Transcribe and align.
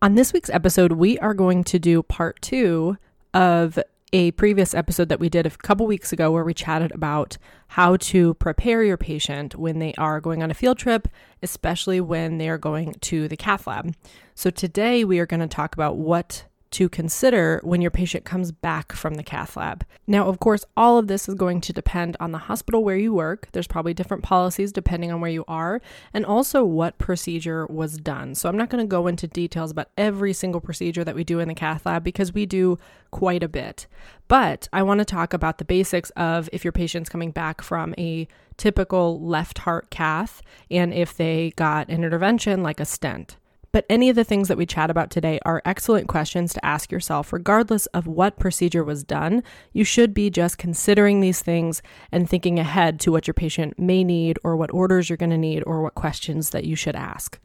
On 0.00 0.14
this 0.14 0.32
week's 0.32 0.50
episode, 0.50 0.92
we 0.92 1.18
are 1.18 1.34
going 1.34 1.64
to 1.64 1.78
do 1.80 2.04
part 2.04 2.40
two 2.40 2.96
of 3.34 3.80
a 4.12 4.30
previous 4.32 4.72
episode 4.72 5.08
that 5.08 5.18
we 5.18 5.28
did 5.28 5.44
a 5.44 5.50
couple 5.50 5.88
weeks 5.88 6.12
ago 6.12 6.30
where 6.30 6.44
we 6.44 6.54
chatted 6.54 6.92
about 6.92 7.36
how 7.66 7.96
to 7.96 8.34
prepare 8.34 8.84
your 8.84 8.96
patient 8.96 9.56
when 9.56 9.80
they 9.80 9.92
are 9.98 10.20
going 10.20 10.40
on 10.40 10.52
a 10.52 10.54
field 10.54 10.78
trip, 10.78 11.08
especially 11.42 12.00
when 12.00 12.38
they 12.38 12.48
are 12.48 12.58
going 12.58 12.94
to 13.00 13.26
the 13.26 13.36
cath 13.36 13.66
lab. 13.66 13.92
So 14.36 14.50
today 14.50 15.04
we 15.04 15.18
are 15.18 15.26
going 15.26 15.40
to 15.40 15.48
talk 15.48 15.74
about 15.74 15.96
what 15.96 16.44
to 16.70 16.88
consider 16.88 17.60
when 17.64 17.80
your 17.80 17.90
patient 17.90 18.24
comes 18.24 18.52
back 18.52 18.92
from 18.92 19.14
the 19.14 19.22
cath 19.22 19.56
lab. 19.56 19.84
Now, 20.06 20.28
of 20.28 20.38
course, 20.38 20.64
all 20.76 20.98
of 20.98 21.06
this 21.06 21.28
is 21.28 21.34
going 21.34 21.60
to 21.62 21.72
depend 21.72 22.16
on 22.20 22.32
the 22.32 22.38
hospital 22.38 22.84
where 22.84 22.96
you 22.96 23.14
work. 23.14 23.48
There's 23.52 23.66
probably 23.66 23.94
different 23.94 24.22
policies 24.22 24.72
depending 24.72 25.10
on 25.10 25.20
where 25.20 25.30
you 25.30 25.44
are 25.48 25.80
and 26.12 26.26
also 26.26 26.64
what 26.64 26.98
procedure 26.98 27.66
was 27.66 27.96
done. 27.96 28.34
So, 28.34 28.48
I'm 28.48 28.56
not 28.56 28.70
going 28.70 28.84
to 28.84 28.88
go 28.88 29.06
into 29.06 29.26
details 29.26 29.70
about 29.70 29.90
every 29.96 30.32
single 30.32 30.60
procedure 30.60 31.04
that 31.04 31.14
we 31.14 31.24
do 31.24 31.40
in 31.40 31.48
the 31.48 31.54
cath 31.54 31.86
lab 31.86 32.04
because 32.04 32.32
we 32.32 32.46
do 32.46 32.78
quite 33.10 33.42
a 33.42 33.48
bit. 33.48 33.86
But 34.28 34.68
I 34.72 34.82
want 34.82 34.98
to 34.98 35.04
talk 35.04 35.32
about 35.32 35.58
the 35.58 35.64
basics 35.64 36.10
of 36.10 36.48
if 36.52 36.64
your 36.64 36.72
patient's 36.72 37.08
coming 37.08 37.30
back 37.30 37.62
from 37.62 37.94
a 37.96 38.28
typical 38.58 39.20
left 39.20 39.58
heart 39.58 39.88
cath 39.88 40.42
and 40.70 40.92
if 40.92 41.16
they 41.16 41.52
got 41.56 41.88
an 41.88 42.04
intervention 42.04 42.62
like 42.62 42.80
a 42.80 42.84
stent. 42.84 43.36
But 43.78 43.86
any 43.88 44.08
of 44.10 44.16
the 44.16 44.24
things 44.24 44.48
that 44.48 44.58
we 44.58 44.66
chat 44.66 44.90
about 44.90 45.08
today 45.08 45.38
are 45.46 45.62
excellent 45.64 46.08
questions 46.08 46.52
to 46.52 46.66
ask 46.66 46.90
yourself, 46.90 47.32
regardless 47.32 47.86
of 47.94 48.08
what 48.08 48.40
procedure 48.40 48.82
was 48.82 49.04
done. 49.04 49.44
You 49.72 49.84
should 49.84 50.12
be 50.12 50.30
just 50.30 50.58
considering 50.58 51.20
these 51.20 51.42
things 51.42 51.80
and 52.10 52.28
thinking 52.28 52.58
ahead 52.58 52.98
to 52.98 53.12
what 53.12 53.28
your 53.28 53.34
patient 53.34 53.78
may 53.78 54.02
need, 54.02 54.36
or 54.42 54.56
what 54.56 54.74
orders 54.74 55.08
you're 55.08 55.16
going 55.16 55.30
to 55.30 55.38
need, 55.38 55.62
or 55.64 55.80
what 55.80 55.94
questions 55.94 56.50
that 56.50 56.64
you 56.64 56.74
should 56.74 56.96
ask. 56.96 57.38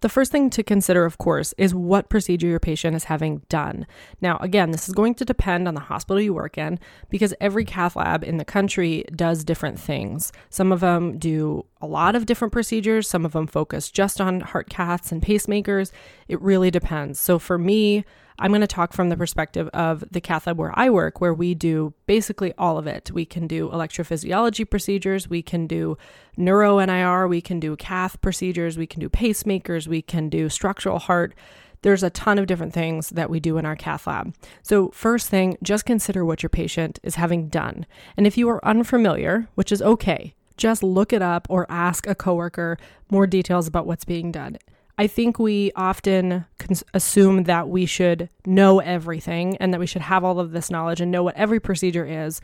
The 0.00 0.08
first 0.08 0.32
thing 0.32 0.48
to 0.50 0.62
consider, 0.62 1.04
of 1.04 1.18
course, 1.18 1.52
is 1.58 1.74
what 1.74 2.08
procedure 2.08 2.46
your 2.46 2.58
patient 2.58 2.96
is 2.96 3.04
having 3.04 3.42
done. 3.50 3.86
Now, 4.22 4.38
again, 4.38 4.70
this 4.70 4.88
is 4.88 4.94
going 4.94 5.14
to 5.16 5.24
depend 5.26 5.68
on 5.68 5.74
the 5.74 5.80
hospital 5.80 6.22
you 6.22 6.32
work 6.32 6.56
in 6.56 6.78
because 7.10 7.34
every 7.40 7.66
cath 7.66 7.96
lab 7.96 8.24
in 8.24 8.38
the 8.38 8.44
country 8.44 9.04
does 9.14 9.44
different 9.44 9.78
things. 9.78 10.32
Some 10.48 10.72
of 10.72 10.80
them 10.80 11.18
do 11.18 11.66
a 11.82 11.86
lot 11.86 12.16
of 12.16 12.24
different 12.24 12.52
procedures, 12.52 13.08
some 13.08 13.26
of 13.26 13.32
them 13.32 13.46
focus 13.46 13.90
just 13.90 14.20
on 14.20 14.40
heart 14.40 14.70
caths 14.70 15.12
and 15.12 15.20
pacemakers. 15.20 15.92
It 16.28 16.40
really 16.40 16.70
depends. 16.70 17.20
So, 17.20 17.38
for 17.38 17.58
me, 17.58 18.04
I'm 18.40 18.50
going 18.50 18.62
to 18.62 18.66
talk 18.66 18.94
from 18.94 19.10
the 19.10 19.16
perspective 19.16 19.68
of 19.68 20.02
the 20.10 20.20
cath 20.20 20.46
lab 20.46 20.58
where 20.58 20.72
I 20.74 20.88
work, 20.88 21.20
where 21.20 21.34
we 21.34 21.54
do 21.54 21.92
basically 22.06 22.54
all 22.56 22.78
of 22.78 22.86
it. 22.86 23.10
We 23.12 23.26
can 23.26 23.46
do 23.46 23.68
electrophysiology 23.68 24.68
procedures, 24.68 25.28
we 25.28 25.42
can 25.42 25.66
do 25.66 25.98
neuro 26.38 26.78
NIR, 26.78 27.28
we 27.28 27.42
can 27.42 27.60
do 27.60 27.76
cath 27.76 28.20
procedures, 28.22 28.78
we 28.78 28.86
can 28.86 29.00
do 29.00 29.10
pacemakers, 29.10 29.86
we 29.86 30.00
can 30.00 30.30
do 30.30 30.48
structural 30.48 30.98
heart. 30.98 31.34
There's 31.82 32.02
a 32.02 32.10
ton 32.10 32.38
of 32.38 32.46
different 32.46 32.72
things 32.72 33.10
that 33.10 33.28
we 33.28 33.40
do 33.40 33.58
in 33.58 33.66
our 33.66 33.76
cath 33.76 34.06
lab. 34.06 34.34
So, 34.62 34.90
first 34.90 35.28
thing, 35.28 35.58
just 35.62 35.84
consider 35.84 36.24
what 36.24 36.42
your 36.42 36.50
patient 36.50 36.98
is 37.02 37.14
having 37.16 37.48
done. 37.48 37.86
And 38.16 38.26
if 38.26 38.38
you 38.38 38.48
are 38.48 38.64
unfamiliar, 38.64 39.48
which 39.54 39.70
is 39.70 39.82
okay, 39.82 40.34
just 40.56 40.82
look 40.82 41.12
it 41.12 41.22
up 41.22 41.46
or 41.50 41.66
ask 41.70 42.06
a 42.06 42.14
coworker 42.14 42.78
more 43.10 43.26
details 43.26 43.66
about 43.66 43.86
what's 43.86 44.04
being 44.04 44.30
done. 44.30 44.58
I 45.00 45.06
think 45.06 45.38
we 45.38 45.72
often 45.76 46.44
cons- 46.58 46.84
assume 46.92 47.44
that 47.44 47.70
we 47.70 47.86
should 47.86 48.28
know 48.44 48.80
everything 48.80 49.56
and 49.56 49.72
that 49.72 49.80
we 49.80 49.86
should 49.86 50.02
have 50.02 50.24
all 50.24 50.38
of 50.38 50.52
this 50.52 50.70
knowledge 50.70 51.00
and 51.00 51.10
know 51.10 51.22
what 51.22 51.36
every 51.36 51.58
procedure 51.58 52.04
is. 52.04 52.42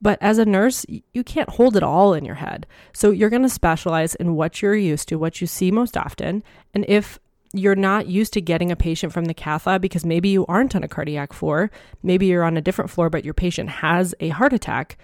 But 0.00 0.16
as 0.22 0.38
a 0.38 0.46
nurse, 0.46 0.86
you 0.88 1.22
can't 1.22 1.50
hold 1.50 1.76
it 1.76 1.82
all 1.82 2.14
in 2.14 2.24
your 2.24 2.36
head. 2.36 2.66
So 2.94 3.10
you're 3.10 3.28
going 3.28 3.42
to 3.42 3.50
specialize 3.50 4.14
in 4.14 4.34
what 4.34 4.62
you're 4.62 4.74
used 4.74 5.08
to, 5.08 5.18
what 5.18 5.42
you 5.42 5.46
see 5.46 5.70
most 5.70 5.94
often. 5.94 6.42
And 6.72 6.86
if 6.88 7.18
you're 7.52 7.74
not 7.74 8.06
used 8.06 8.32
to 8.32 8.40
getting 8.40 8.72
a 8.72 8.76
patient 8.76 9.12
from 9.12 9.26
the 9.26 9.34
cath 9.34 9.66
lab 9.66 9.82
because 9.82 10.06
maybe 10.06 10.30
you 10.30 10.46
aren't 10.46 10.74
on 10.74 10.82
a 10.82 10.88
cardiac 10.88 11.34
floor, 11.34 11.70
maybe 12.02 12.24
you're 12.24 12.44
on 12.44 12.56
a 12.56 12.62
different 12.62 12.90
floor, 12.90 13.10
but 13.10 13.26
your 13.26 13.34
patient 13.34 13.68
has 13.68 14.14
a 14.20 14.30
heart 14.30 14.54
attack, 14.54 14.96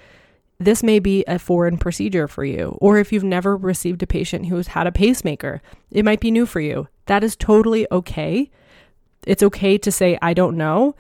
this 0.59 0.83
may 0.83 0.99
be 0.99 1.25
a 1.27 1.39
foreign 1.39 1.79
procedure 1.79 2.29
for 2.29 2.45
you. 2.45 2.79
Or 2.81 2.99
if 2.99 3.13
you've 3.13 3.25
never 3.25 3.57
received 3.57 4.03
a 4.03 4.07
patient 4.07 4.47
who's 4.47 4.69
had 4.69 4.87
a 4.87 4.93
pacemaker, 4.93 5.61
it 5.91 6.05
might 6.05 6.21
be 6.21 6.31
new 6.31 6.47
for 6.47 6.61
you. 6.61 6.89
That 7.07 7.23
is 7.23 7.37
totally 7.37 7.87
okay. 7.93 8.51
It's 9.27 9.43
okay 9.43 9.77
to 9.79 9.93
say, 9.93 10.19
I 10.23 10.35
don't 10.35 10.57
know, 10.57 10.95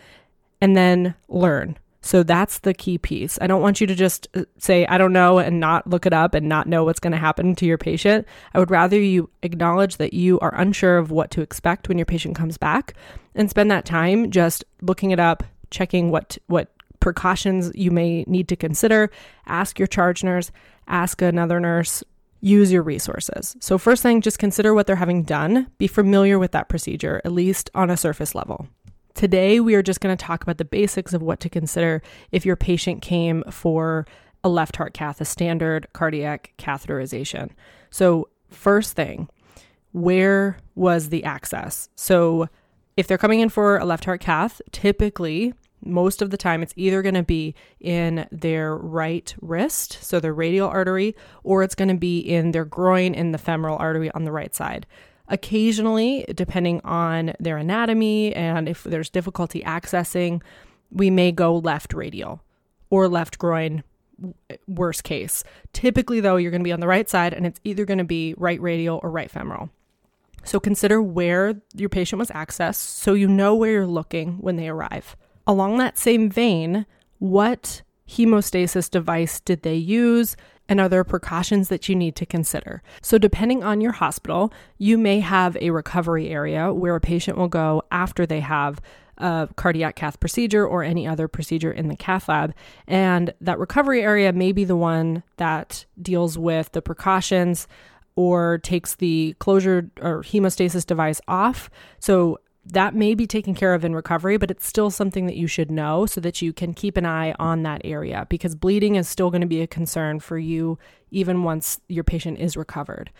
and 0.60 0.76
then 0.76 1.14
learn. 1.28 1.78
So 2.02 2.22
that's 2.22 2.60
the 2.60 2.72
key 2.72 2.98
piece. 2.98 3.36
I 3.40 3.48
don't 3.48 3.62
want 3.62 3.80
you 3.80 3.86
to 3.88 3.94
just 3.94 4.28
uh, 4.34 4.44
say, 4.58 4.86
I 4.86 4.96
don't 4.96 5.12
know, 5.12 5.38
and 5.38 5.58
not 5.58 5.88
look 5.88 6.06
it 6.06 6.12
up 6.12 6.34
and 6.34 6.48
not 6.48 6.68
know 6.68 6.84
what's 6.84 7.00
going 7.00 7.12
to 7.12 7.18
happen 7.18 7.56
to 7.56 7.66
your 7.66 7.78
patient. 7.78 8.26
I 8.54 8.60
would 8.60 8.70
rather 8.70 8.98
you 8.98 9.28
acknowledge 9.42 9.96
that 9.96 10.14
you 10.14 10.38
are 10.38 10.54
unsure 10.54 10.98
of 10.98 11.10
what 11.10 11.32
to 11.32 11.40
expect 11.40 11.88
when 11.88 11.98
your 11.98 12.04
patient 12.04 12.36
comes 12.36 12.58
back 12.58 12.94
and 13.34 13.50
spend 13.50 13.72
that 13.72 13.84
time 13.84 14.30
just 14.30 14.64
looking 14.82 15.10
it 15.10 15.18
up, 15.18 15.42
checking 15.70 16.12
what, 16.12 16.38
what 16.46 16.70
precautions 17.06 17.70
you 17.72 17.92
may 17.92 18.24
need 18.26 18.48
to 18.48 18.56
consider. 18.56 19.08
Ask 19.46 19.78
your 19.78 19.86
charge 19.86 20.24
nurse, 20.24 20.50
ask 20.88 21.22
another 21.22 21.60
nurse, 21.60 22.02
use 22.40 22.72
your 22.72 22.82
resources. 22.82 23.56
So, 23.60 23.78
first 23.78 24.02
thing, 24.02 24.20
just 24.20 24.40
consider 24.40 24.74
what 24.74 24.88
they're 24.88 24.96
having 24.96 25.22
done. 25.22 25.68
Be 25.78 25.86
familiar 25.86 26.36
with 26.36 26.50
that 26.50 26.68
procedure, 26.68 27.22
at 27.24 27.30
least 27.30 27.70
on 27.76 27.90
a 27.90 27.96
surface 27.96 28.34
level. 28.34 28.66
Today, 29.14 29.60
we 29.60 29.76
are 29.76 29.84
just 29.84 30.00
going 30.00 30.16
to 30.16 30.24
talk 30.24 30.42
about 30.42 30.58
the 30.58 30.64
basics 30.64 31.12
of 31.12 31.22
what 31.22 31.38
to 31.38 31.48
consider 31.48 32.02
if 32.32 32.44
your 32.44 32.56
patient 32.56 33.02
came 33.02 33.44
for 33.52 34.04
a 34.42 34.48
left 34.48 34.74
heart 34.74 34.92
cath, 34.92 35.20
a 35.20 35.24
standard 35.24 35.86
cardiac 35.92 36.54
catheterization. 36.58 37.50
So, 37.90 38.28
first 38.50 38.94
thing, 38.96 39.28
where 39.92 40.58
was 40.74 41.10
the 41.10 41.22
access? 41.22 41.88
So, 41.94 42.48
if 42.96 43.06
they're 43.06 43.16
coming 43.16 43.38
in 43.38 43.48
for 43.48 43.78
a 43.78 43.84
left 43.84 44.06
heart 44.06 44.20
cath, 44.20 44.60
typically 44.72 45.54
most 45.86 46.22
of 46.22 46.30
the 46.30 46.36
time 46.36 46.62
it's 46.62 46.74
either 46.76 47.02
going 47.02 47.14
to 47.14 47.22
be 47.22 47.54
in 47.80 48.26
their 48.30 48.76
right 48.76 49.34
wrist, 49.40 49.98
so 50.02 50.20
their 50.20 50.34
radial 50.34 50.68
artery, 50.68 51.14
or 51.44 51.62
it's 51.62 51.74
going 51.74 51.88
to 51.88 51.94
be 51.94 52.18
in 52.18 52.52
their 52.52 52.64
groin 52.64 53.14
in 53.14 53.32
the 53.32 53.38
femoral 53.38 53.78
artery 53.78 54.10
on 54.10 54.24
the 54.24 54.32
right 54.32 54.54
side. 54.54 54.86
Occasionally, 55.28 56.24
depending 56.34 56.80
on 56.84 57.32
their 57.40 57.56
anatomy 57.56 58.34
and 58.34 58.68
if 58.68 58.84
there's 58.84 59.10
difficulty 59.10 59.62
accessing, 59.62 60.42
we 60.90 61.10
may 61.10 61.32
go 61.32 61.56
left 61.58 61.94
radial 61.94 62.42
or 62.90 63.08
left 63.08 63.38
groin, 63.38 63.82
worst 64.68 65.02
case. 65.04 65.42
Typically, 65.72 66.20
though, 66.20 66.36
you're 66.36 66.52
going 66.52 66.60
to 66.60 66.64
be 66.64 66.72
on 66.72 66.80
the 66.80 66.86
right 66.86 67.08
side 67.08 67.34
and 67.34 67.44
it's 67.44 67.60
either 67.64 67.84
going 67.84 67.98
to 67.98 68.04
be 68.04 68.34
right 68.36 68.60
radial 68.60 69.00
or 69.02 69.10
right 69.10 69.30
femoral. 69.30 69.70
So 70.44 70.60
consider 70.60 71.02
where 71.02 71.60
your 71.74 71.88
patient 71.88 72.20
was 72.20 72.30
accessed 72.30 72.76
so 72.76 73.14
you 73.14 73.26
know 73.26 73.56
where 73.56 73.72
you're 73.72 73.86
looking 73.86 74.34
when 74.34 74.54
they 74.54 74.68
arrive. 74.68 75.16
Along 75.46 75.78
that 75.78 75.98
same 75.98 76.28
vein, 76.28 76.86
what 77.18 77.82
hemostasis 78.08 78.90
device 78.90 79.40
did 79.40 79.62
they 79.62 79.76
use? 79.76 80.36
And 80.68 80.80
are 80.80 80.88
there 80.88 81.04
precautions 81.04 81.68
that 81.68 81.88
you 81.88 81.94
need 81.94 82.16
to 82.16 82.26
consider? 82.26 82.82
So, 83.00 83.18
depending 83.18 83.62
on 83.62 83.80
your 83.80 83.92
hospital, 83.92 84.52
you 84.78 84.98
may 84.98 85.20
have 85.20 85.56
a 85.60 85.70
recovery 85.70 86.28
area 86.28 86.72
where 86.72 86.96
a 86.96 87.00
patient 87.00 87.38
will 87.38 87.48
go 87.48 87.84
after 87.92 88.26
they 88.26 88.40
have 88.40 88.80
a 89.18 89.48
cardiac 89.56 89.94
cath 89.94 90.18
procedure 90.18 90.66
or 90.66 90.82
any 90.82 91.06
other 91.06 91.28
procedure 91.28 91.70
in 91.70 91.88
the 91.88 91.96
cath 91.96 92.28
lab. 92.28 92.52
And 92.88 93.32
that 93.40 93.58
recovery 93.60 94.02
area 94.02 94.32
may 94.32 94.50
be 94.50 94.64
the 94.64 94.76
one 94.76 95.22
that 95.36 95.86
deals 96.02 96.36
with 96.36 96.72
the 96.72 96.82
precautions 96.82 97.68
or 98.16 98.58
takes 98.58 98.96
the 98.96 99.36
closure 99.38 99.90
or 100.00 100.22
hemostasis 100.22 100.84
device 100.84 101.20
off. 101.28 101.70
So, 102.00 102.40
that 102.72 102.94
may 102.94 103.14
be 103.14 103.26
taken 103.26 103.54
care 103.54 103.74
of 103.74 103.84
in 103.84 103.94
recovery, 103.94 104.36
but 104.36 104.50
it's 104.50 104.66
still 104.66 104.90
something 104.90 105.26
that 105.26 105.36
you 105.36 105.46
should 105.46 105.70
know 105.70 106.06
so 106.06 106.20
that 106.20 106.42
you 106.42 106.52
can 106.52 106.74
keep 106.74 106.96
an 106.96 107.06
eye 107.06 107.34
on 107.38 107.62
that 107.62 107.80
area 107.84 108.26
because 108.28 108.54
bleeding 108.54 108.96
is 108.96 109.08
still 109.08 109.30
going 109.30 109.40
to 109.40 109.46
be 109.46 109.60
a 109.60 109.66
concern 109.66 110.20
for 110.20 110.38
you 110.38 110.78
even 111.10 111.44
once 111.44 111.80
your 111.88 112.04
patient 112.04 112.38
is 112.38 112.56
recovered. 112.56 113.10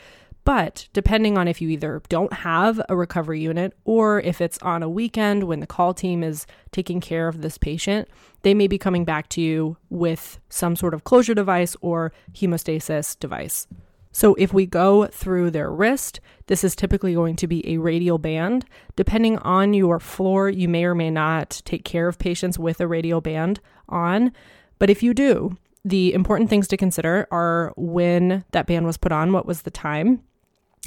But 0.44 0.88
depending 0.92 1.36
on 1.36 1.48
if 1.48 1.60
you 1.60 1.68
either 1.70 2.00
don't 2.08 2.32
have 2.32 2.80
a 2.88 2.94
recovery 2.94 3.40
unit 3.40 3.72
or 3.84 4.20
if 4.20 4.40
it's 4.40 4.58
on 4.58 4.82
a 4.82 4.88
weekend 4.88 5.44
when 5.44 5.58
the 5.58 5.66
call 5.66 5.92
team 5.92 6.22
is 6.22 6.46
taking 6.70 7.00
care 7.00 7.26
of 7.26 7.42
this 7.42 7.58
patient, 7.58 8.08
they 8.42 8.54
may 8.54 8.68
be 8.68 8.78
coming 8.78 9.04
back 9.04 9.28
to 9.30 9.40
you 9.40 9.76
with 9.90 10.38
some 10.48 10.76
sort 10.76 10.94
of 10.94 11.02
closure 11.02 11.34
device 11.34 11.76
or 11.80 12.12
hemostasis 12.32 13.18
device. 13.18 13.66
So, 14.16 14.34
if 14.36 14.50
we 14.50 14.64
go 14.64 15.08
through 15.08 15.50
their 15.50 15.70
wrist, 15.70 16.20
this 16.46 16.64
is 16.64 16.74
typically 16.74 17.12
going 17.12 17.36
to 17.36 17.46
be 17.46 17.68
a 17.68 17.76
radial 17.76 18.16
band. 18.16 18.64
Depending 18.96 19.36
on 19.40 19.74
your 19.74 20.00
floor, 20.00 20.48
you 20.48 20.70
may 20.70 20.86
or 20.86 20.94
may 20.94 21.10
not 21.10 21.60
take 21.66 21.84
care 21.84 22.08
of 22.08 22.18
patients 22.18 22.58
with 22.58 22.80
a 22.80 22.86
radial 22.86 23.20
band 23.20 23.60
on. 23.90 24.32
But 24.78 24.88
if 24.88 25.02
you 25.02 25.12
do, 25.12 25.58
the 25.84 26.14
important 26.14 26.48
things 26.48 26.66
to 26.68 26.78
consider 26.78 27.28
are 27.30 27.74
when 27.76 28.46
that 28.52 28.66
band 28.66 28.86
was 28.86 28.96
put 28.96 29.12
on, 29.12 29.34
what 29.34 29.44
was 29.44 29.62
the 29.62 29.70
time, 29.70 30.22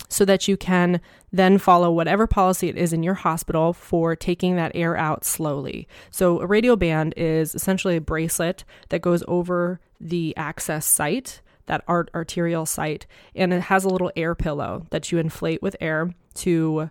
so 0.08 0.25
that 0.25 0.48
you 0.48 0.58
can 0.58 1.00
then 1.32 1.60
follow 1.60 1.92
whatever 1.92 2.25
policy 2.25 2.68
it 2.68 2.78
is 2.78 2.94
in 2.94 3.04
your 3.04 3.14
hospital 3.14 3.74
for 3.74 4.16
taking 4.16 4.56
that 4.56 4.72
air 4.74 4.98
out 4.98 5.24
slowly. 5.24 5.88
So, 6.10 6.42
a 6.42 6.48
radial 6.48 6.78
band 6.78 7.14
is 7.16 7.54
essentially 7.54 7.98
a 7.98 8.02
bracelet 8.02 8.64
that 8.90 9.04
goes 9.04 9.24
over 9.28 9.80
the 10.02 10.36
access 10.36 10.84
site 10.84 11.42
that 11.69 11.83
art- 11.88 12.12
arterial 12.13 12.66
site, 12.66 13.07
and 13.33 13.54
it 13.54 13.62
has 13.62 13.86
a 13.86 13.89
little 13.89 14.12
air 14.18 14.36
pillow 14.36 14.86
that 14.89 15.12
you 15.12 15.18
inflate 15.18 15.62
with 15.62 15.77
air 15.80 16.13
to 16.33 16.89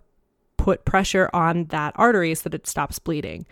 put 0.56 0.86
pressure 0.86 1.28
on 1.34 1.66
that 1.66 1.92
artery 1.96 2.34
so 2.34 2.48
that 2.48 2.54
it 2.54 2.66
stops 2.66 2.98
bleeding. 2.98 3.44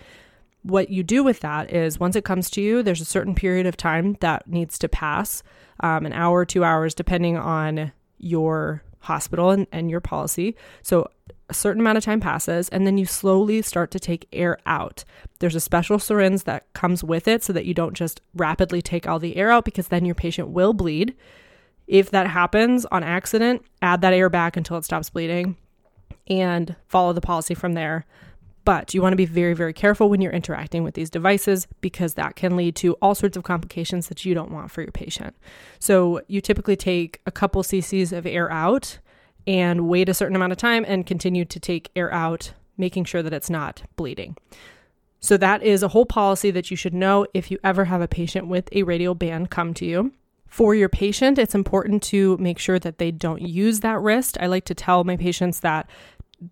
What 0.62 0.88
you 0.88 1.02
do 1.02 1.22
with 1.22 1.40
that 1.40 1.72
is 1.72 2.00
once 2.00 2.16
it 2.16 2.24
comes 2.24 2.48
to 2.50 2.62
you, 2.62 2.82
there's 2.82 3.00
a 3.00 3.04
certain 3.04 3.34
period 3.34 3.66
of 3.66 3.76
time 3.76 4.16
that 4.20 4.48
needs 4.48 4.78
to 4.78 4.88
pass 4.88 5.42
um, 5.80 6.06
an 6.06 6.12
hour, 6.12 6.44
two 6.44 6.64
hours, 6.64 6.94
depending 6.94 7.36
on 7.36 7.92
your 8.18 8.82
hospital 9.06 9.50
and, 9.50 9.66
and 9.72 9.90
your 9.90 10.00
policy. 10.00 10.54
So 10.82 11.08
a 11.48 11.54
certain 11.54 11.80
amount 11.80 11.98
of 11.98 12.04
time 12.04 12.20
passes 12.20 12.68
and 12.68 12.86
then 12.86 12.98
you 12.98 13.06
slowly 13.06 13.62
start 13.62 13.90
to 13.92 14.00
take 14.00 14.28
air 14.32 14.58
out. 14.66 15.04
There's 15.38 15.54
a 15.54 15.60
special 15.60 15.98
syringe 15.98 16.44
that 16.44 16.72
comes 16.72 17.04
with 17.04 17.28
it 17.28 17.42
so 17.42 17.52
that 17.52 17.66
you 17.66 17.74
don't 17.74 17.94
just 17.94 18.20
rapidly 18.34 18.82
take 18.82 19.06
all 19.06 19.18
the 19.18 19.36
air 19.36 19.50
out 19.50 19.64
because 19.64 19.88
then 19.88 20.04
your 20.04 20.14
patient 20.14 20.48
will 20.48 20.72
bleed. 20.72 21.14
If 21.86 22.10
that 22.10 22.26
happens 22.26 22.84
on 22.86 23.04
accident, 23.04 23.62
add 23.80 24.00
that 24.00 24.12
air 24.12 24.28
back 24.28 24.56
until 24.56 24.76
it 24.76 24.84
stops 24.84 25.10
bleeding 25.10 25.56
and 26.26 26.74
follow 26.88 27.12
the 27.12 27.20
policy 27.20 27.54
from 27.54 27.74
there. 27.74 28.04
But 28.66 28.94
you 28.94 29.00
want 29.00 29.12
to 29.12 29.16
be 29.16 29.26
very, 29.26 29.54
very 29.54 29.72
careful 29.72 30.10
when 30.10 30.20
you're 30.20 30.32
interacting 30.32 30.82
with 30.82 30.94
these 30.94 31.08
devices 31.08 31.68
because 31.80 32.14
that 32.14 32.34
can 32.34 32.56
lead 32.56 32.74
to 32.76 32.94
all 32.94 33.14
sorts 33.14 33.36
of 33.36 33.44
complications 33.44 34.08
that 34.08 34.24
you 34.24 34.34
don't 34.34 34.50
want 34.50 34.72
for 34.72 34.82
your 34.82 34.90
patient. 34.90 35.36
So 35.78 36.20
you 36.26 36.40
typically 36.40 36.74
take 36.74 37.20
a 37.26 37.30
couple 37.30 37.62
cc's 37.62 38.12
of 38.12 38.26
air 38.26 38.50
out 38.50 38.98
and 39.46 39.88
wait 39.88 40.08
a 40.08 40.14
certain 40.14 40.34
amount 40.34 40.50
of 40.50 40.58
time 40.58 40.84
and 40.88 41.06
continue 41.06 41.44
to 41.44 41.60
take 41.60 41.92
air 41.94 42.12
out, 42.12 42.54
making 42.76 43.04
sure 43.04 43.22
that 43.22 43.32
it's 43.32 43.48
not 43.48 43.84
bleeding. 43.94 44.36
So, 45.20 45.36
that 45.38 45.62
is 45.62 45.82
a 45.82 45.88
whole 45.88 46.04
policy 46.04 46.50
that 46.50 46.70
you 46.70 46.76
should 46.76 46.92
know 46.92 47.26
if 47.32 47.50
you 47.50 47.58
ever 47.64 47.86
have 47.86 48.02
a 48.02 48.08
patient 48.08 48.48
with 48.48 48.68
a 48.72 48.82
radial 48.82 49.14
band 49.14 49.50
come 49.50 49.74
to 49.74 49.86
you. 49.86 50.12
For 50.46 50.74
your 50.74 50.88
patient, 50.88 51.38
it's 51.38 51.54
important 51.54 52.02
to 52.04 52.36
make 52.38 52.58
sure 52.58 52.78
that 52.78 52.98
they 52.98 53.10
don't 53.10 53.42
use 53.42 53.80
that 53.80 54.00
wrist. 54.00 54.36
I 54.40 54.46
like 54.46 54.64
to 54.66 54.74
tell 54.74 55.04
my 55.04 55.16
patients 55.16 55.60
that 55.60 55.88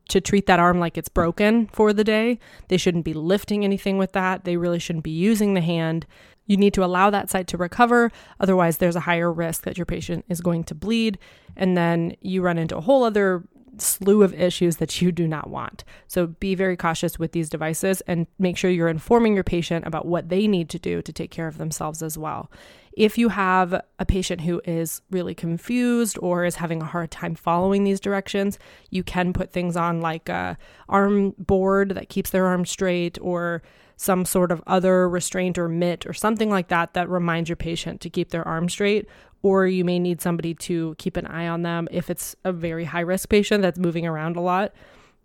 to 0.09 0.21
treat 0.21 0.47
that 0.47 0.59
arm 0.59 0.79
like 0.79 0.97
it's 0.97 1.09
broken 1.09 1.67
for 1.69 1.93
the 1.93 2.05
day. 2.05 2.39
They 2.69 2.77
shouldn't 2.77 3.05
be 3.05 3.15
lifting 3.15 3.65
anything 3.65 3.99
with 3.99 4.13
that. 4.13 4.45
They 4.45 4.57
really 4.57 4.79
shouldn't 4.79 5.05
be 5.05 5.11
using 5.11 5.55
the 5.55 5.61
hand. 5.61 6.07
You 6.47 6.57
need 6.57 6.75
to 6.75 6.85
allow 6.85 7.11
that 7.11 7.31
site 7.31 7.47
to 7.49 7.57
recover. 7.57 8.11
Otherwise, 8.41 8.79
there's 8.79 8.97
a 8.97 9.01
higher 9.01 9.33
risk 9.33 9.63
that 9.65 9.79
your 9.79 9.87
patient 9.87 10.25
is 10.29 10.41
going 10.41 10.65
to 10.65 10.75
bleed. 10.75 11.19
And 11.57 11.77
then 11.77 12.17
you 12.21 12.43
run 12.43 12.59
into 12.59 12.77
a 12.77 12.83
whole 12.83 13.05
other 13.05 13.45
slew 13.79 14.23
of 14.23 14.35
issues 14.35 14.77
that 14.77 15.01
you 15.03 15.11
do 15.11 15.27
not 15.27 15.51
want. 15.51 15.85
So 16.07 16.29
be 16.29 16.55
very 16.55 16.77
cautious 16.77 17.19
with 17.19 17.33
these 17.33 17.51
devices 17.51 18.01
and 18.03 18.27
make 18.39 18.57
sure 18.57 18.71
you're 18.71 18.89
informing 18.89 19.35
your 19.35 19.45
patient 19.45 19.87
about 19.87 20.07
what 20.07 20.29
they 20.29 20.47
need 20.47 20.69
to 20.71 20.79
do 20.79 21.03
to 21.03 21.13
take 21.13 21.31
care 21.31 21.49
of 21.49 21.59
themselves 21.59 22.03
as 22.03 22.17
well. 22.17 22.51
If 22.97 23.19
you 23.19 23.29
have 23.31 23.83
a 23.99 24.07
patient 24.07 24.43
who 24.43 24.63
is 24.65 25.03
really 25.11 25.35
confused 25.35 26.17
or 26.23 26.45
is 26.45 26.57
having 26.57 26.81
a 26.81 26.87
hard 26.87 27.11
time 27.11 27.35
following 27.35 27.83
these 27.83 27.99
directions, 27.99 28.57
you 28.91 29.03
can 29.03 29.33
put 29.33 29.53
things 29.53 29.77
on 29.77 30.01
like 30.01 30.29
a 30.29 30.57
arm 30.89 31.35
board 31.37 31.91
that 31.91 32.09
keeps 32.09 32.31
their 32.31 32.47
arm 32.47 32.65
straight 32.65 33.19
or 33.21 33.63
some 33.97 34.25
sort 34.25 34.53
of 34.53 34.63
other 34.67 35.09
restraint 35.09 35.59
or 35.59 35.69
mitt 35.69 36.07
or 36.07 36.13
something 36.13 36.51
like 36.51 36.69
that 36.69 36.95
that 36.95 37.09
reminds 37.09 37.49
your 37.49 37.57
patient 37.57 38.01
to 38.01 38.11
keep 38.11 38.31
their 38.31 38.47
arm 38.47 38.69
straight 38.69 39.09
or 39.43 39.67
you 39.67 39.85
may 39.85 39.99
need 39.99 40.21
somebody 40.21 40.55
to 40.55 40.95
keep 40.99 41.17
an 41.17 41.27
eye 41.27 41.47
on 41.47 41.63
them 41.63 41.87
if 41.91 42.09
it's 42.11 42.35
a 42.45 42.53
very 42.53 42.85
high 42.85 43.01
risk 43.01 43.29
patient 43.29 43.61
that's 43.61 43.79
moving 43.79 44.07
around 44.07 44.37
a 44.37 44.41
lot. 44.41 44.73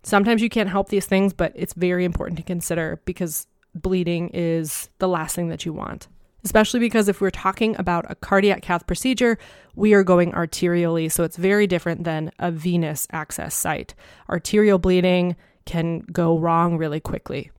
Sometimes 0.02 0.42
you 0.42 0.48
can't 0.48 0.68
help 0.68 0.88
these 0.88 1.06
things, 1.06 1.32
but 1.32 1.52
it's 1.54 1.72
very 1.74 2.04
important 2.04 2.36
to 2.38 2.42
consider 2.42 3.00
because 3.04 3.46
bleeding 3.74 4.28
is 4.34 4.90
the 4.98 5.08
last 5.08 5.36
thing 5.36 5.48
that 5.48 5.64
you 5.64 5.72
want 5.72 6.08
especially 6.44 6.80
because 6.80 7.08
if 7.08 7.20
we're 7.20 7.30
talking 7.30 7.76
about 7.78 8.10
a 8.10 8.14
cardiac 8.14 8.62
cath 8.62 8.86
procedure, 8.86 9.38
we 9.74 9.94
are 9.94 10.04
going 10.04 10.32
arterially, 10.32 11.10
so 11.10 11.24
it's 11.24 11.36
very 11.36 11.66
different 11.66 12.04
than 12.04 12.30
a 12.38 12.50
venous 12.50 13.06
access 13.12 13.54
site. 13.54 13.94
Arterial 14.28 14.78
bleeding 14.78 15.36
can 15.64 16.00
go 16.12 16.38
wrong 16.38 16.76
really 16.76 17.00
quickly. 17.00 17.50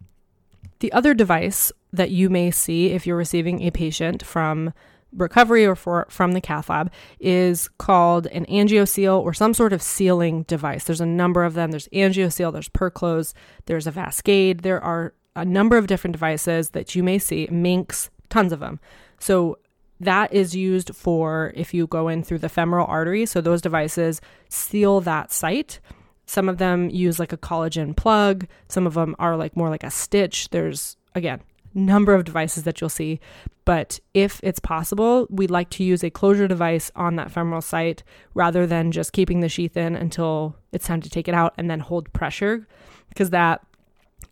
The 0.80 0.92
other 0.94 1.14
device 1.14 1.72
that 1.94 2.12
you 2.12 2.30
may 2.30 2.52
see 2.52 2.88
if 2.88 3.06
you're 3.06 3.18
receiving 3.18 3.62
a 3.62 3.72
patient 3.72 4.26
from 4.26 4.74
recovery 5.16 5.66
or 5.66 5.76
for, 5.76 6.08
from 6.10 6.32
the 6.32 6.42
cath 6.42 6.70
lab 6.70 6.92
is 7.20 7.68
called 7.78 8.28
an 8.28 8.46
angioseal 8.46 9.20
or 9.20 9.34
some 9.34 9.54
sort 9.54 9.74
of 9.74 9.82
sealing 9.82 10.44
device. 10.44 10.86
There's 10.86 11.02
a 11.02 11.06
number 11.06 11.44
of 11.44 11.54
them. 11.54 11.72
There's 11.72 11.90
angioseal, 11.90 12.54
there's 12.54 12.70
Perclose, 12.70 13.34
there's 13.66 13.88
a 13.88 13.92
Vascade. 13.92 14.62
There 14.62 14.82
are 14.82 15.14
a 15.36 15.46
number 15.46 15.78
of 15.78 15.88
different 15.88 16.14
devices 16.14 16.72
that 16.72 16.96
you 16.96 17.04
may 17.04 17.18
see. 17.18 17.48
Mynx, 17.48 18.10
tons 18.32 18.52
of 18.52 18.60
them. 18.60 18.80
So 19.20 19.60
that 20.00 20.34
is 20.34 20.56
used 20.56 20.96
for 20.96 21.54
if 21.56 21.74
you 21.74 21.86
go 21.86 22.08
in 22.08 22.24
through 22.24 22.40
the 22.40 22.50
femoral 22.50 22.88
artery. 22.88 23.28
So 23.28 23.40
those 23.40 23.62
devices 23.62 24.20
seal 24.50 25.00
that 25.02 25.32
site. 25.32 25.80
Some 26.26 26.50
of 26.50 26.58
them 26.58 26.90
use 26.90 27.20
like 27.20 27.34
a 27.34 27.38
collagen 27.38 27.96
plug. 27.96 28.48
Some 28.68 28.88
of 28.88 28.96
them 28.96 29.16
are 29.20 29.38
like 29.38 29.56
more 29.56 29.70
like 29.70 29.84
a 29.84 29.92
stitch. 29.92 30.50
There's 30.50 30.98
again 31.14 31.42
number 31.74 32.14
of 32.14 32.26
devices 32.26 32.64
that 32.64 32.82
you'll 32.82 32.90
see. 32.90 33.20
But 33.64 34.00
if 34.14 34.40
it's 34.44 34.60
possible, 34.60 35.28
we'd 35.30 35.52
like 35.52 35.70
to 35.72 35.84
use 35.84 36.04
a 36.04 36.10
closure 36.10 36.48
device 36.48 36.92
on 36.96 37.16
that 37.16 37.32
femoral 37.32 37.62
site 37.62 38.04
rather 38.34 38.66
than 38.66 38.92
just 38.92 39.14
keeping 39.14 39.40
the 39.40 39.50
sheath 39.50 39.78
in 39.78 39.96
until 39.96 40.56
it's 40.72 40.88
time 40.88 41.02
to 41.02 41.10
take 41.10 41.28
it 41.28 41.34
out 41.34 41.54
and 41.58 41.70
then 41.70 41.80
hold 41.80 42.12
pressure 42.12 42.68
because 43.10 43.30
that 43.30 43.62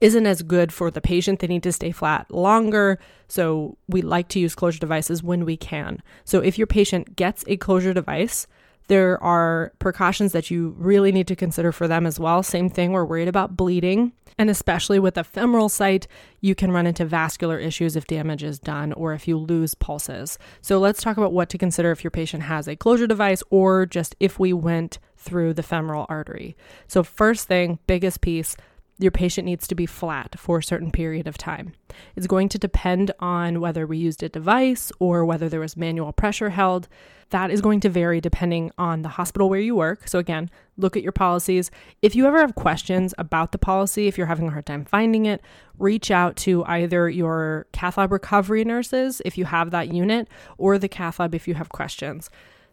isn't 0.02 0.26
as 0.26 0.42
good 0.42 0.72
for 0.72 0.90
the 0.90 1.02
patient. 1.02 1.40
They 1.40 1.48
need 1.48 1.64
to 1.64 1.72
stay 1.72 1.92
flat 1.92 2.32
longer. 2.32 3.00
So 3.28 3.78
we 3.88 4.02
like 4.02 4.28
to 4.30 4.40
use 4.40 4.56
closure 4.56 4.80
devices 4.80 5.22
when 5.22 5.46
we 5.46 5.58
can. 5.58 6.02
So 6.24 6.40
if 6.40 6.58
your 6.58 6.68
patient 6.68 7.16
gets 7.16 7.44
a 7.48 7.58
closure 7.58 7.94
device, 7.94 8.48
there 8.88 9.22
are 9.24 9.72
precautions 9.78 10.32
that 10.32 10.50
you 10.50 10.76
really 10.78 11.12
need 11.12 11.28
to 11.28 11.36
consider 11.36 11.72
for 11.72 11.88
them 11.88 12.08
as 12.08 12.20
well. 12.20 12.42
Same 12.42 12.70
thing, 12.70 12.92
we're 12.92 13.06
worried 13.06 13.28
about 13.28 13.56
bleeding. 13.56 14.14
And 14.40 14.50
especially 14.50 15.00
with 15.00 15.18
a 15.18 15.24
femoral 15.24 15.70
site, 15.70 16.08
you 16.42 16.56
can 16.56 16.72
run 16.72 16.88
into 16.88 17.06
vascular 17.06 17.60
issues 17.60 17.96
if 17.96 18.08
damage 18.08 18.42
is 18.42 18.58
done 18.58 18.94
or 18.94 19.14
if 19.14 19.28
you 19.28 19.38
lose 19.38 19.76
pulses. 19.76 20.40
So 20.62 20.80
let's 20.80 21.04
talk 21.04 21.18
about 21.18 21.34
what 21.34 21.50
to 21.50 21.58
consider 21.58 21.92
if 21.92 22.04
your 22.04 22.10
patient 22.10 22.44
has 22.44 22.68
a 22.68 22.76
closure 22.76 23.06
device 23.06 23.44
or 23.50 23.86
just 23.86 24.16
if 24.20 24.40
we 24.40 24.54
went 24.54 24.98
through 25.18 25.54
the 25.54 25.64
femoral 25.64 26.06
artery. 26.10 26.56
So, 26.88 27.04
first 27.04 27.48
thing, 27.48 27.80
biggest 27.86 28.22
piece, 28.22 28.56
your 29.00 29.12
patient 29.12 29.46
needs 29.46 29.66
to 29.68 29.76
be 29.76 29.86
flat 29.86 30.38
for 30.38 30.58
a 30.58 30.64
certain 30.64 30.92
period 30.92 31.26
of 31.26 31.38
time. 31.38 31.72
It's 32.16 32.28
going 32.28 32.50
to 32.50 32.60
depend 32.60 33.12
on 33.20 33.62
whether 33.62 33.88
we 33.88 33.98
used 33.98 34.22
a 34.22 34.30
device 34.30 34.92
or 35.00 35.24
whether 35.26 35.48
there 35.48 35.62
was 35.62 35.78
manual 35.78 36.12
pressure 36.12 36.50
held. 36.50 36.90
That 37.30 37.50
is 37.50 37.62
going 37.62 37.80
to 37.82 37.90
vary 37.90 38.20
depending 38.20 38.72
on 38.78 39.02
the 39.02 39.10
hospital 39.10 39.50
where 39.50 39.60
you 39.60 39.76
work. 39.76 40.08
So, 40.08 40.20
again, 40.20 40.50
look 40.78 40.98
at 40.98 41.04
your 41.04 41.14
policies. 41.14 41.72
If 42.02 42.14
you 42.14 42.26
ever 42.26 42.40
have 42.40 42.56
questions 42.56 43.14
about 43.18 43.54
the 43.54 43.58
policy, 43.58 44.08
if 44.08 44.18
you're 44.18 44.28
having 44.28 44.48
a 44.48 44.52
hard 44.52 44.66
time 44.66 44.84
finding 44.84 45.26
it, 45.26 45.42
reach 45.78 46.12
out 46.12 46.36
to 46.38 46.66
either 46.66 47.10
your 47.10 47.68
cath 47.72 47.98
lab 47.98 48.12
recovery 48.12 48.66
nurses 48.66 49.22
if 49.24 49.38
you 49.38 49.46
have 49.46 49.72
that 49.72 49.94
unit 49.94 50.28
or 50.58 50.78
the 50.78 50.90
cath 50.90 51.20
lab 51.20 51.34
if 51.34 51.48
you 51.48 51.54
have 51.54 51.70
questions. 51.70 52.30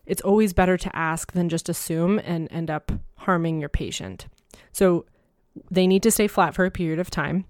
It's 0.07 0.23
always 0.23 0.53
better 0.53 0.77
to 0.77 0.97
ask 0.97 1.33
than 1.33 1.49
just 1.49 1.69
assume 1.69 2.19
and 2.21 2.49
end 2.51 2.71
up 2.71 2.91
harming 3.17 3.61
your 3.61 3.69
patient. 3.69 4.27
So, 4.73 5.05
they 5.71 5.87
need 5.87 6.03
to 6.03 6.11
stay 6.11 6.27
flat 6.27 6.55
for 6.55 6.65
a 6.65 6.71
period 6.71 6.99
of 6.99 7.11
time. 7.11 7.45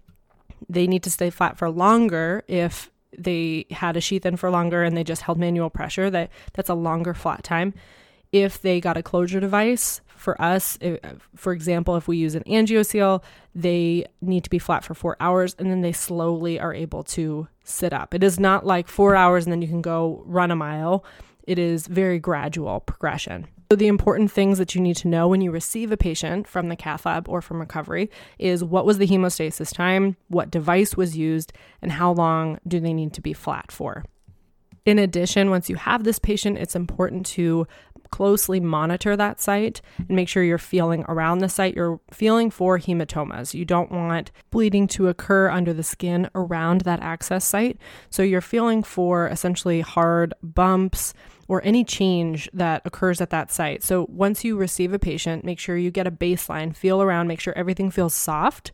They 0.68 0.86
need 0.86 1.02
to 1.02 1.10
stay 1.10 1.30
flat 1.30 1.58
for 1.58 1.70
longer 1.70 2.42
if 2.48 2.90
they 3.16 3.66
had 3.70 3.96
a 3.96 4.00
sheath 4.00 4.26
in 4.26 4.36
for 4.36 4.50
longer 4.50 4.82
and 4.82 4.96
they 4.96 5.04
just 5.04 5.22
held 5.22 5.38
manual 5.38 5.70
pressure. 5.70 6.10
That 6.10 6.30
that's 6.54 6.68
a 6.70 6.74
longer 6.74 7.14
flat 7.14 7.42
time. 7.42 7.74
If 8.32 8.60
they 8.60 8.80
got 8.80 8.96
a 8.96 9.02
closure 9.02 9.40
device, 9.40 10.00
For 10.16 10.40
us, 10.40 10.78
if, 10.80 10.98
for 11.34 11.52
example, 11.52 11.96
if 11.96 12.08
we 12.08 12.16
use 12.16 12.34
an 12.34 12.42
angioseal, 12.44 13.22
they 13.54 14.06
need 14.20 14.44
to 14.44 14.50
be 14.50 14.58
flat 14.58 14.82
for 14.82 14.94
four 14.94 15.16
hours 15.20 15.54
and 15.58 15.70
then 15.70 15.82
they 15.82 15.92
slowly 15.92 16.58
are 16.58 16.74
able 16.74 17.04
to 17.04 17.48
sit 17.64 17.92
up. 17.92 18.14
It 18.14 18.24
is 18.24 18.40
not 18.40 18.64
like 18.64 18.88
four 18.88 19.14
hours 19.14 19.44
and 19.44 19.52
then 19.52 19.62
you 19.62 19.68
can 19.68 19.82
go 19.82 20.22
run 20.26 20.50
a 20.50 20.56
mile. 20.56 21.04
It 21.46 21.58
is 21.58 21.86
very 21.86 22.18
gradual 22.18 22.80
progression. 22.80 23.46
So, 23.70 23.76
the 23.76 23.88
important 23.88 24.30
things 24.30 24.58
that 24.58 24.74
you 24.74 24.80
need 24.80 24.96
to 24.98 25.08
know 25.08 25.26
when 25.26 25.40
you 25.40 25.50
receive 25.50 25.90
a 25.90 25.96
patient 25.96 26.46
from 26.46 26.68
the 26.68 26.76
cath 26.76 27.04
lab 27.04 27.28
or 27.28 27.40
from 27.40 27.58
recovery 27.58 28.10
is 28.38 28.62
what 28.62 28.86
was 28.86 28.98
the 28.98 29.08
hemostasis 29.08 29.74
time, 29.74 30.16
what 30.28 30.52
device 30.52 30.96
was 30.96 31.16
used, 31.16 31.52
and 31.82 31.90
how 31.90 32.12
long 32.12 32.58
do 32.68 32.78
they 32.78 32.92
need 32.92 33.12
to 33.14 33.20
be 33.20 33.32
flat 33.32 33.72
for. 33.72 34.04
In 34.84 35.00
addition, 35.00 35.50
once 35.50 35.68
you 35.68 35.74
have 35.74 36.04
this 36.04 36.20
patient, 36.20 36.58
it's 36.58 36.76
important 36.76 37.26
to 37.26 37.66
closely 38.10 38.60
monitor 38.60 39.16
that 39.16 39.40
site 39.40 39.80
and 39.98 40.10
make 40.10 40.28
sure 40.28 40.44
you're 40.44 40.58
feeling 40.58 41.04
around 41.08 41.38
the 41.38 41.48
site. 41.48 41.74
You're 41.74 42.00
feeling 42.12 42.50
for 42.52 42.78
hematomas. 42.78 43.52
You 43.52 43.64
don't 43.64 43.90
want 43.90 44.30
bleeding 44.52 44.86
to 44.88 45.08
occur 45.08 45.50
under 45.50 45.72
the 45.72 45.82
skin 45.82 46.30
around 46.36 46.82
that 46.82 47.00
access 47.00 47.44
site. 47.44 47.78
So 48.10 48.22
you're 48.22 48.40
feeling 48.40 48.84
for 48.84 49.26
essentially 49.26 49.80
hard 49.80 50.34
bumps 50.40 51.14
or 51.48 51.64
any 51.64 51.84
change 51.84 52.48
that 52.52 52.82
occurs 52.84 53.20
at 53.20 53.30
that 53.30 53.50
site. 53.50 53.82
So 53.82 54.06
once 54.10 54.44
you 54.44 54.56
receive 54.56 54.92
a 54.92 54.98
patient, 54.98 55.44
make 55.44 55.58
sure 55.58 55.76
you 55.76 55.90
get 55.90 56.06
a 56.06 56.10
baseline, 56.10 56.74
feel 56.74 57.02
around, 57.02 57.28
make 57.28 57.40
sure 57.40 57.54
everything 57.56 57.90
feels 57.90 58.14
soft. 58.14 58.72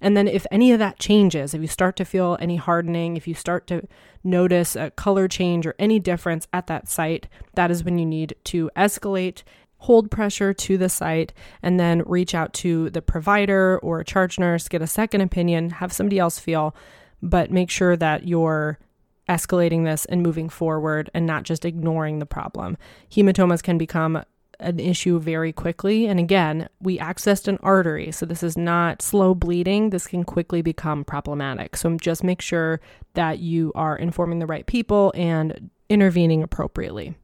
And 0.00 0.16
then, 0.16 0.28
if 0.28 0.44
any 0.50 0.72
of 0.72 0.80
that 0.80 0.98
changes, 0.98 1.54
if 1.54 1.62
you 1.62 1.66
start 1.66 1.96
to 1.96 2.04
feel 2.04 2.36
any 2.38 2.56
hardening, 2.56 3.16
if 3.16 3.26
you 3.26 3.32
start 3.32 3.66
to 3.68 3.88
notice 4.22 4.76
a 4.76 4.90
color 4.90 5.28
change 5.28 5.66
or 5.66 5.74
any 5.78 5.98
difference 5.98 6.46
at 6.52 6.66
that 6.66 6.88
site, 6.88 7.26
that 7.54 7.70
is 7.70 7.84
when 7.84 7.96
you 7.96 8.04
need 8.04 8.34
to 8.44 8.70
escalate, 8.76 9.44
hold 9.78 10.10
pressure 10.10 10.52
to 10.52 10.76
the 10.76 10.90
site, 10.90 11.32
and 11.62 11.80
then 11.80 12.02
reach 12.04 12.34
out 12.34 12.52
to 12.54 12.90
the 12.90 13.00
provider 13.00 13.78
or 13.78 14.00
a 14.00 14.04
charge 14.04 14.38
nurse, 14.38 14.68
get 14.68 14.82
a 14.82 14.86
second 14.86 15.22
opinion, 15.22 15.70
have 15.70 15.92
somebody 15.92 16.18
else 16.18 16.38
feel, 16.38 16.74
but 17.22 17.50
make 17.50 17.70
sure 17.70 17.96
that 17.96 18.28
you're 18.28 18.78
escalating 19.28 19.84
this 19.84 20.04
and 20.06 20.22
moving 20.22 20.48
forward 20.48 21.10
and 21.14 21.26
not 21.26 21.44
just 21.44 21.64
ignoring 21.64 22.18
the 22.18 22.26
problem. 22.26 22.76
Hematomas 23.10 23.62
can 23.62 23.78
become 23.78 24.22
an 24.60 24.78
issue 24.78 25.18
very 25.18 25.52
quickly. 25.52 26.06
And 26.06 26.18
again, 26.18 26.68
we 26.80 26.98
accessed 26.98 27.48
an 27.48 27.58
artery, 27.62 28.12
so 28.12 28.26
this 28.26 28.42
is 28.42 28.56
not 28.56 29.02
slow 29.02 29.34
bleeding. 29.34 29.90
This 29.90 30.06
can 30.06 30.24
quickly 30.24 30.62
become 30.62 31.04
problematic. 31.04 31.76
So 31.76 31.96
just 31.96 32.22
make 32.24 32.40
sure 32.40 32.80
that 33.14 33.38
you 33.40 33.72
are 33.74 33.96
informing 33.96 34.38
the 34.38 34.46
right 34.46 34.66
people 34.66 35.12
and 35.14 35.70
intervening 35.88 36.42
appropriately. 36.42 37.14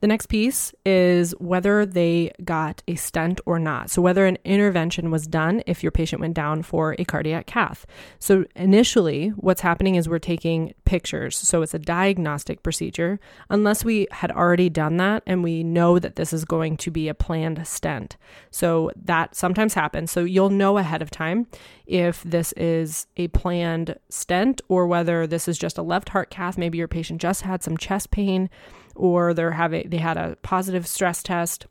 The 0.00 0.06
next 0.06 0.26
piece 0.26 0.74
is 0.86 1.32
whether 1.38 1.84
they 1.84 2.32
got 2.42 2.82
a 2.88 2.94
stent 2.94 3.40
or 3.44 3.58
not. 3.58 3.90
So, 3.90 4.00
whether 4.00 4.24
an 4.24 4.38
intervention 4.44 5.10
was 5.10 5.26
done 5.26 5.62
if 5.66 5.82
your 5.82 5.92
patient 5.92 6.20
went 6.20 6.34
down 6.34 6.62
for 6.62 6.96
a 6.98 7.04
cardiac 7.04 7.46
cath. 7.46 7.84
So, 8.18 8.46
initially, 8.56 9.28
what's 9.30 9.60
happening 9.60 9.96
is 9.96 10.08
we're 10.08 10.18
taking 10.18 10.72
pictures. 10.86 11.36
So, 11.36 11.60
it's 11.60 11.74
a 11.74 11.78
diagnostic 11.78 12.62
procedure, 12.62 13.20
unless 13.50 13.84
we 13.84 14.06
had 14.10 14.32
already 14.32 14.70
done 14.70 14.96
that 14.96 15.22
and 15.26 15.44
we 15.44 15.62
know 15.62 15.98
that 15.98 16.16
this 16.16 16.32
is 16.32 16.46
going 16.46 16.78
to 16.78 16.90
be 16.90 17.08
a 17.08 17.14
planned 17.14 17.66
stent. 17.66 18.16
So, 18.50 18.90
that 19.04 19.34
sometimes 19.34 19.74
happens. 19.74 20.10
So, 20.10 20.24
you'll 20.24 20.48
know 20.48 20.78
ahead 20.78 21.02
of 21.02 21.10
time 21.10 21.46
if 21.86 22.22
this 22.22 22.52
is 22.52 23.06
a 23.18 23.28
planned 23.28 23.96
stent 24.08 24.62
or 24.68 24.86
whether 24.86 25.26
this 25.26 25.46
is 25.46 25.58
just 25.58 25.76
a 25.76 25.82
left 25.82 26.08
heart 26.08 26.30
cath. 26.30 26.56
Maybe 26.56 26.78
your 26.78 26.88
patient 26.88 27.20
just 27.20 27.42
had 27.42 27.62
some 27.62 27.76
chest 27.76 28.10
pain 28.10 28.48
or 28.94 29.34
they're 29.34 29.52
having 29.52 29.88
they 29.88 29.98
had 29.98 30.16
a 30.16 30.36
positive 30.42 30.86
stress 30.86 31.22
test 31.22 31.66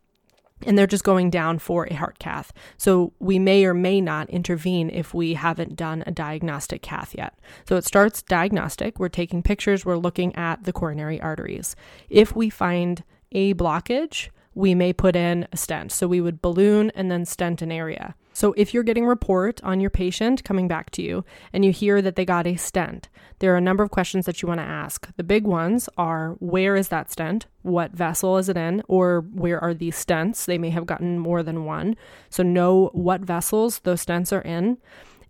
and 0.66 0.78
they're 0.78 0.88
just 0.88 1.04
going 1.04 1.30
down 1.30 1.60
for 1.60 1.86
a 1.86 1.94
heart 1.94 2.20
cath. 2.20 2.52
So 2.78 3.14
we 3.20 3.40
may 3.40 3.64
or 3.66 3.74
may 3.74 4.02
not 4.02 4.30
intervene 4.30 4.90
if 4.90 5.14
we 5.14 5.34
haven't 5.36 5.76
done 5.76 6.04
a 6.06 6.12
diagnostic 6.12 6.82
cath 6.82 7.16
yet. 7.18 7.40
So 7.68 7.78
it 7.78 7.86
starts 7.86 8.22
diagnostic. 8.22 9.00
We're 9.00 9.10
taking 9.10 9.42
pictures, 9.42 9.86
we're 9.86 9.98
looking 9.98 10.36
at 10.36 10.64
the 10.64 10.74
coronary 10.74 11.22
arteries. 11.22 11.76
If 12.10 12.36
we 12.36 12.50
find 12.50 13.04
a 13.32 13.54
blockage, 13.54 14.30
we 14.54 14.76
may 14.76 14.92
put 14.92 15.16
in 15.16 15.48
a 15.52 15.58
stent. 15.58 15.92
So 15.92 16.08
we 16.08 16.22
would 16.22 16.42
balloon 16.42 16.92
and 16.96 17.10
then 17.10 17.26
stent 17.26 17.62
an 17.62 17.72
area. 17.72 18.16
So 18.40 18.54
if 18.56 18.74
you're 18.74 18.84
getting 18.84 19.06
report 19.06 19.62
on 19.66 19.82
your 19.82 19.90
patient 19.90 20.46
coming 20.46 20.70
back 20.70 20.92
to 20.92 21.02
you 21.02 21.26
and 21.52 21.66
you 21.66 21.74
hear 21.74 22.02
that 22.02 22.16
they 22.16 22.24
got 22.24 22.48
a 22.48 22.56
stent, 22.56 23.10
there 23.40 23.54
are 23.54 23.58
a 23.58 23.62
number 23.62 23.84
of 23.84 23.92
questions 23.92 24.26
that 24.28 24.42
you 24.42 24.48
want 24.48 24.62
to 24.62 24.66
ask. 24.66 25.14
The 25.18 25.26
big 25.26 25.44
ones 25.44 25.90
are 25.98 26.38
where 26.40 26.78
is 26.78 26.88
that 26.88 27.12
stent? 27.12 27.48
What 27.64 27.92
vessel 27.92 28.38
is 28.38 28.48
it 28.48 28.56
in? 28.56 28.82
Or 28.88 29.26
where 29.34 29.62
are 29.62 29.74
these 29.74 29.98
stents? 29.98 30.46
They 30.46 30.58
may 30.58 30.70
have 30.70 30.86
gotten 30.86 31.20
more 31.20 31.44
than 31.44 31.66
one. 31.66 31.98
So 32.30 32.42
know 32.42 32.92
what 32.94 33.20
vessels 33.20 33.80
those 33.80 34.06
stents 34.06 34.32
are 34.32 34.40
in 34.40 34.78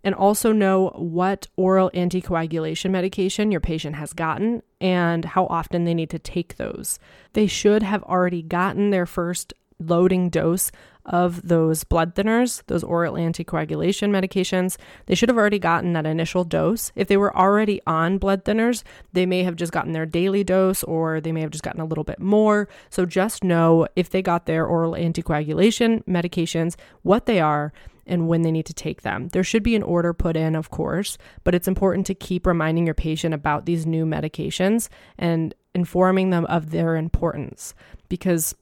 and 0.04 0.14
also 0.14 0.52
know 0.52 0.90
what 0.90 1.48
oral 1.56 1.90
anticoagulation 1.90 2.92
medication 2.92 3.50
your 3.50 3.60
patient 3.60 3.96
has 3.96 4.12
gotten 4.12 4.62
and 4.80 5.24
how 5.24 5.46
often 5.46 5.84
they 5.84 5.94
need 5.94 6.10
to 6.10 6.20
take 6.20 6.58
those. 6.58 7.00
They 7.32 7.48
should 7.48 7.82
have 7.82 8.04
already 8.04 8.42
gotten 8.42 8.90
their 8.90 9.04
first 9.04 9.52
loading 9.80 10.28
dose 10.28 10.70
of 11.10 11.46
those 11.46 11.84
blood 11.84 12.14
thinners, 12.14 12.62
those 12.68 12.84
oral 12.84 13.14
anticoagulation 13.14 14.10
medications. 14.10 14.76
They 15.06 15.14
should 15.14 15.28
have 15.28 15.36
already 15.36 15.58
gotten 15.58 15.92
that 15.92 16.06
initial 16.06 16.44
dose. 16.44 16.92
If 16.94 17.08
they 17.08 17.16
were 17.16 17.36
already 17.36 17.80
on 17.86 18.18
blood 18.18 18.44
thinners, 18.44 18.84
they 19.12 19.26
may 19.26 19.42
have 19.42 19.56
just 19.56 19.72
gotten 19.72 19.92
their 19.92 20.06
daily 20.06 20.44
dose 20.44 20.82
or 20.84 21.20
they 21.20 21.32
may 21.32 21.40
have 21.42 21.50
just 21.50 21.64
gotten 21.64 21.80
a 21.80 21.84
little 21.84 22.04
bit 22.04 22.20
more. 22.20 22.68
So 22.90 23.04
just 23.04 23.44
know 23.44 23.86
if 23.96 24.10
they 24.10 24.22
got 24.22 24.46
their 24.46 24.64
oral 24.64 24.92
anticoagulation 24.92 26.04
medications, 26.04 26.76
what 27.02 27.26
they 27.26 27.40
are, 27.40 27.72
and 28.06 28.28
when 28.28 28.42
they 28.42 28.50
need 28.50 28.66
to 28.66 28.74
take 28.74 29.02
them. 29.02 29.28
There 29.28 29.44
should 29.44 29.62
be 29.62 29.76
an 29.76 29.82
order 29.82 30.12
put 30.12 30.36
in, 30.36 30.56
of 30.56 30.70
course, 30.70 31.18
but 31.44 31.54
it's 31.54 31.68
important 31.68 32.06
to 32.06 32.14
keep 32.14 32.46
reminding 32.46 32.86
your 32.86 32.94
patient 32.94 33.34
about 33.34 33.66
these 33.66 33.86
new 33.86 34.04
medications 34.04 34.88
and 35.16 35.54
informing 35.74 36.30
them 36.30 36.44
of 36.46 36.70
their 36.70 36.96
importance 36.96 37.74
because 38.08 38.54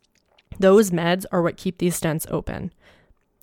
those 0.59 0.91
meds 0.91 1.25
are 1.33 1.43
what 1.43 1.57
keep 1.57 1.79
these 1.79 1.99
stents 1.99 2.27
open. 2.31 2.73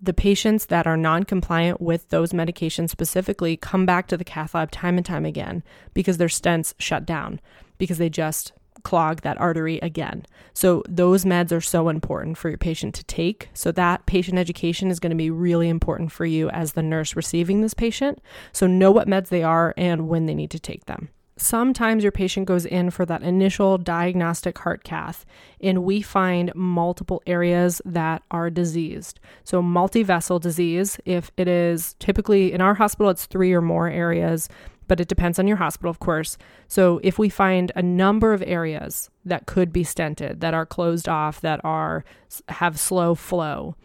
The 0.02 0.14
patients 0.14 0.68
that 0.68 0.86
are 0.86 0.98
non 0.98 1.24
compliant 1.24 1.80
with 1.82 2.10
those 2.10 2.34
medications 2.34 2.90
specifically 2.90 3.58
come 3.58 3.86
back 3.86 4.08
to 4.08 4.18
the 4.18 4.26
cath 4.26 4.54
lab 4.54 4.72
time 4.72 4.98
and 4.98 5.06
time 5.06 5.26
again 5.26 5.64
because 5.94 6.18
their 6.18 6.28
stents 6.28 6.74
shut 6.78 7.06
down 7.06 7.40
because 7.78 7.98
they 7.98 8.10
just 8.10 8.52
clog 8.84 9.22
that 9.22 9.40
artery 9.40 9.80
again. 9.80 10.26
So, 10.54 10.84
those 10.88 11.26
meds 11.26 11.52
are 11.52 11.62
so 11.62 11.90
important 11.90 12.38
for 12.38 12.50
your 12.50 12.58
patient 12.58 12.94
to 12.96 13.04
take. 13.06 13.50
So, 13.54 13.72
that 13.72 14.06
patient 14.06 14.38
education 14.38 14.92
is 14.92 15.00
going 15.00 15.12
to 15.12 15.16
be 15.16 15.30
really 15.30 15.70
important 15.70 16.12
for 16.12 16.26
you 16.26 16.50
as 16.50 16.74
the 16.74 16.84
nurse 16.84 17.16
receiving 17.16 17.62
this 17.62 17.74
patient. 17.74 18.22
So, 18.52 18.68
know 18.68 18.92
what 18.92 19.08
meds 19.08 19.30
they 19.30 19.44
are 19.44 19.74
and 19.78 20.08
when 20.08 20.26
they 20.26 20.36
need 20.36 20.52
to 20.52 20.60
take 20.60 20.86
them 20.86 21.10
sometimes 21.38 22.04
your 22.04 22.12
patient 22.12 22.46
goes 22.46 22.66
in 22.66 22.90
for 22.90 23.06
that 23.06 23.22
initial 23.22 23.78
diagnostic 23.78 24.58
heart 24.58 24.84
cath 24.84 25.26
and 25.62 25.84
we 25.84 26.02
find 26.02 26.54
multiple 26.56 27.22
areas 27.28 27.82
that 27.84 28.24
are 28.32 28.50
diseased. 28.50 29.20
So 29.44 29.62
multivessel 29.62 30.40
disease, 30.40 30.98
if 31.06 31.32
it 31.36 31.48
is 31.48 31.96
typically 32.00 32.54
in 32.54 32.62
our 32.62 32.76
hospital 32.76 33.10
it's 33.10 33.26
3 33.26 33.54
or 33.54 33.62
more 33.62 33.90
areas, 33.90 34.48
but 34.88 35.00
it 35.00 35.08
depends 35.08 35.38
on 35.38 35.48
your 35.48 35.58
hospital 35.58 35.90
of 35.90 36.00
course. 36.00 36.38
So 36.68 37.02
if 37.04 37.20
we 37.20 37.28
find 37.28 37.72
a 37.76 37.82
number 37.82 38.34
of 38.34 38.44
areas 38.46 39.10
that 39.26 39.46
could 39.46 39.74
be 39.74 39.84
stented, 39.84 40.40
that 40.40 40.54
are 40.54 40.66
closed 40.66 41.10
off, 41.10 41.42
that 41.42 41.60
are 41.66 42.06
have 42.48 42.80
slow 42.80 43.14
flow, 43.14 43.76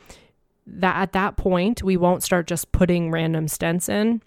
that 0.66 0.97
at 0.97 1.12
that 1.12 1.37
point 1.37 1.83
we 1.83 1.97
won't 1.97 2.23
start 2.23 2.47
just 2.47 2.71
putting 2.71 3.11
random 3.11 3.47
stents 3.47 3.88
in 3.88 4.23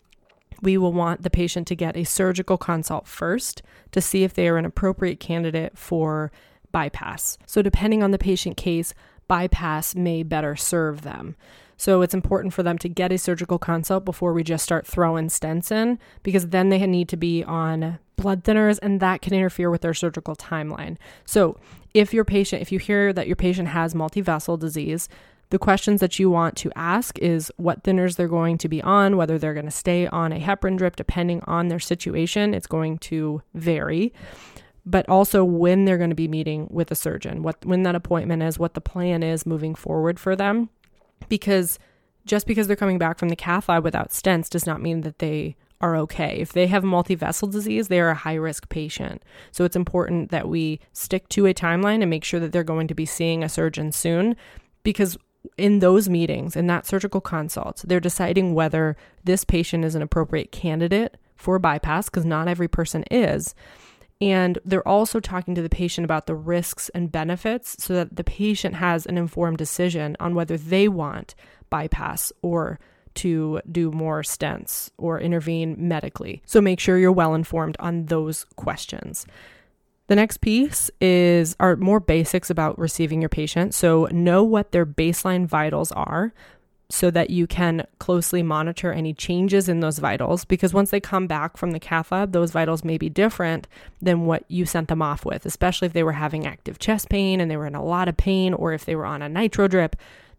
we 0.64 0.78
will 0.78 0.94
want 0.94 1.22
the 1.22 1.30
patient 1.30 1.68
to 1.68 1.76
get 1.76 1.98
a 1.98 2.04
surgical 2.04 2.58
consult 2.58 3.08
first 3.08 3.62
to 3.92 4.02
see 4.02 4.24
if 4.24 4.34
they 4.34 4.48
are 4.48 4.58
an 4.58 4.66
appropriate 4.66 5.20
candidate 5.20 5.78
for 5.78 6.32
bypass. 6.72 7.38
So, 7.46 7.62
depending 7.62 8.02
on 8.02 8.12
the 8.12 8.18
patient 8.18 8.58
case, 8.58 8.94
bypass 9.28 9.96
may 9.96 10.24
better 10.24 10.56
serve 10.56 11.02
them. 11.02 11.36
So, 11.78 12.02
it's 12.02 12.14
important 12.14 12.54
for 12.54 12.64
them 12.64 12.78
to 12.80 12.90
get 12.90 13.12
a 13.12 13.18
surgical 13.18 13.60
consult 13.60 14.06
before 14.06 14.34
we 14.34 14.44
just 14.44 14.64
start 14.64 14.88
throwing 14.88 15.28
stents 15.28 15.72
in 15.72 16.00
because 16.24 16.50
then 16.50 16.70
they 16.70 16.86
need 16.88 17.10
to 17.10 17.18
be 17.18 17.44
on 17.44 18.00
blood 18.16 18.44
thinners 18.44 18.80
and 18.82 19.00
that 19.00 19.22
can 19.22 19.34
interfere 19.34 19.70
with 19.70 19.82
their 19.82 19.94
surgical 19.94 20.36
timeline. 20.36 20.98
So, 21.26 21.58
if 21.94 22.14
your 22.14 22.26
patient, 22.26 22.62
if 22.62 22.72
you 22.72 22.80
hear 22.80 23.14
that 23.14 23.28
your 23.28 23.36
patient 23.36 23.68
has 23.70 23.94
multivessel 23.94 24.60
disease, 24.60 25.10
the 25.54 25.60
questions 25.60 26.02
that 26.02 26.18
you 26.18 26.32
want 26.32 26.58
to 26.58 26.72
ask 26.76 27.20
is 27.20 27.52
what 27.58 27.84
thinners 27.84 28.16
they're 28.16 28.28
going 28.28 28.58
to 28.58 28.68
be 28.68 28.82
on, 28.82 29.18
whether 29.18 29.38
they're 29.38 29.54
going 29.54 29.68
to 29.68 29.72
stay 29.72 30.08
on 30.08 30.34
a 30.34 30.40
heparin 30.40 30.80
drip, 30.80 30.96
depending 30.96 31.44
on 31.46 31.68
their 31.68 31.80
situation. 31.80 32.56
It's 32.56 32.66
going 32.66 32.98
to 33.10 33.44
vary. 33.54 34.12
But 34.84 35.08
also 35.08 35.44
when 35.44 35.86
they're 35.86 36.00
going 36.00 36.10
to 36.10 36.16
be 36.16 36.28
meeting 36.28 36.68
with 36.72 36.90
a 36.90 36.96
surgeon, 36.96 37.44
what 37.44 37.64
when 37.64 37.84
that 37.84 37.94
appointment 37.94 38.42
is, 38.42 38.58
what 38.58 38.74
the 38.74 38.82
plan 38.82 39.22
is 39.22 39.46
moving 39.46 39.76
forward 39.76 40.20
for 40.20 40.36
them. 40.36 40.72
Because 41.30 41.78
just 42.26 42.48
because 42.48 42.66
they're 42.66 42.76
coming 42.76 42.98
back 42.98 43.20
from 43.20 43.30
the 43.30 43.36
cath 43.36 43.70
lab 43.70 43.84
without 43.84 44.10
stents 44.10 44.50
does 44.50 44.66
not 44.66 44.82
mean 44.82 45.02
that 45.02 45.20
they 45.20 45.56
are 45.82 45.96
okay. 45.98 46.38
If 46.40 46.54
they 46.54 46.66
have 46.66 46.82
multivessel 46.82 47.52
disease, 47.52 47.90
they 47.90 48.00
are 48.00 48.10
a 48.10 48.16
high 48.16 48.34
risk 48.34 48.70
patient. 48.70 49.22
So 49.52 49.66
it's 49.66 49.76
important 49.76 50.32
that 50.32 50.50
we 50.50 50.80
stick 50.94 51.30
to 51.30 51.46
a 51.46 51.54
timeline 51.54 52.02
and 52.02 52.10
make 52.10 52.24
sure 52.24 52.40
that 52.40 52.52
they're 52.52 52.64
going 52.64 52.88
to 52.88 52.96
be 52.96 53.06
seeing 53.06 53.44
a 53.44 53.50
surgeon 53.50 53.92
soon 53.92 54.36
because 54.82 55.16
in 55.58 55.80
those 55.80 56.10
meetings, 56.10 56.56
in 56.56 56.68
that 56.68 56.86
surgical 56.86 57.22
consult, 57.22 57.84
they're 57.86 58.00
deciding 58.00 58.54
whether 58.54 58.96
this 59.24 59.44
patient 59.44 59.86
is 59.86 59.96
an 59.96 60.02
appropriate 60.02 60.52
candidate 60.52 61.18
for 61.36 61.60
bypass, 61.60 62.10
because 62.10 62.26
not 62.26 62.48
every 62.48 62.68
person 62.68 63.04
is. 63.12 63.54
And 64.22 64.58
they're 64.64 64.88
also 64.88 65.20
talking 65.20 65.54
to 65.56 65.62
the 65.62 65.70
patient 65.70 66.06
about 66.06 66.28
the 66.28 66.36
risks 66.36 66.90
and 66.90 67.12
benefits 67.12 67.84
so 67.84 67.94
that 67.96 68.16
the 68.16 68.24
patient 68.24 68.76
has 68.76 69.06
an 69.06 69.18
informed 69.18 69.58
decision 69.58 70.16
on 70.20 70.34
whether 70.36 70.58
they 70.58 70.88
want 70.88 71.36
bypass 71.70 72.32
or 72.42 72.80
to 73.16 73.60
do 73.70 73.92
more 73.92 74.22
stents 74.22 74.92
or 74.98 75.20
intervene 75.20 75.76
medically. 75.78 76.42
So 76.46 76.62
make 76.62 76.80
sure 76.80 76.98
you're 76.98 77.12
well 77.12 77.36
informed 77.36 77.76
on 77.80 78.06
those 78.06 78.46
questions. 78.56 79.26
The 80.08 80.16
next 80.16 80.42
piece 80.42 80.92
is 81.00 81.56
are 81.60 81.76
more 81.76 82.00
basics 82.00 82.50
about 82.50 82.78
receiving 82.78 83.22
your 83.22 83.30
patient. 83.30 83.74
So 83.74 84.08
know 84.12 84.44
what 84.44 84.72
their 84.72 84.86
baseline 84.86 85.46
vitals 85.46 85.92
are 85.94 86.34
so 86.90 87.10
that 87.10 87.30
you 87.30 87.48
can 87.48 87.88
closely 88.00 88.44
monitor 88.44 88.92
any 88.92 89.14
changes 89.14 89.68
in 89.70 89.80
those 89.80 90.00
vitals 90.00 90.46
because 90.46 90.74
once 90.74 90.92
they 90.92 91.00
come 91.00 91.26
back 91.26 91.58
from 91.58 91.72
the 91.72 91.80
cath 91.80 92.12
lab, 92.12 92.34
those 92.34 92.52
vitals 92.52 92.84
may 92.84 92.98
be 92.98 93.10
different 93.10 93.68
than 94.02 94.26
what 94.26 94.44
you 94.48 94.66
sent 94.66 94.90
them 94.90 95.02
off 95.02 95.26
with, 95.26 95.46
especially 95.46 95.88
if 95.88 95.94
they 95.94 96.04
were 96.04 96.12
having 96.12 96.46
active 96.46 96.78
chest 96.78 97.10
pain 97.10 97.40
and 97.40 97.50
they 97.50 97.58
were 97.58 97.66
in 97.66 97.74
a 97.74 97.84
lot 97.84 98.08
of 98.10 98.18
pain 98.18 98.54
or 98.54 98.74
if 98.74 98.86
they 98.86 98.96
were 98.96 99.06
on 99.06 99.22
a 99.22 99.30
nitro 99.30 99.68
drip 99.68 99.96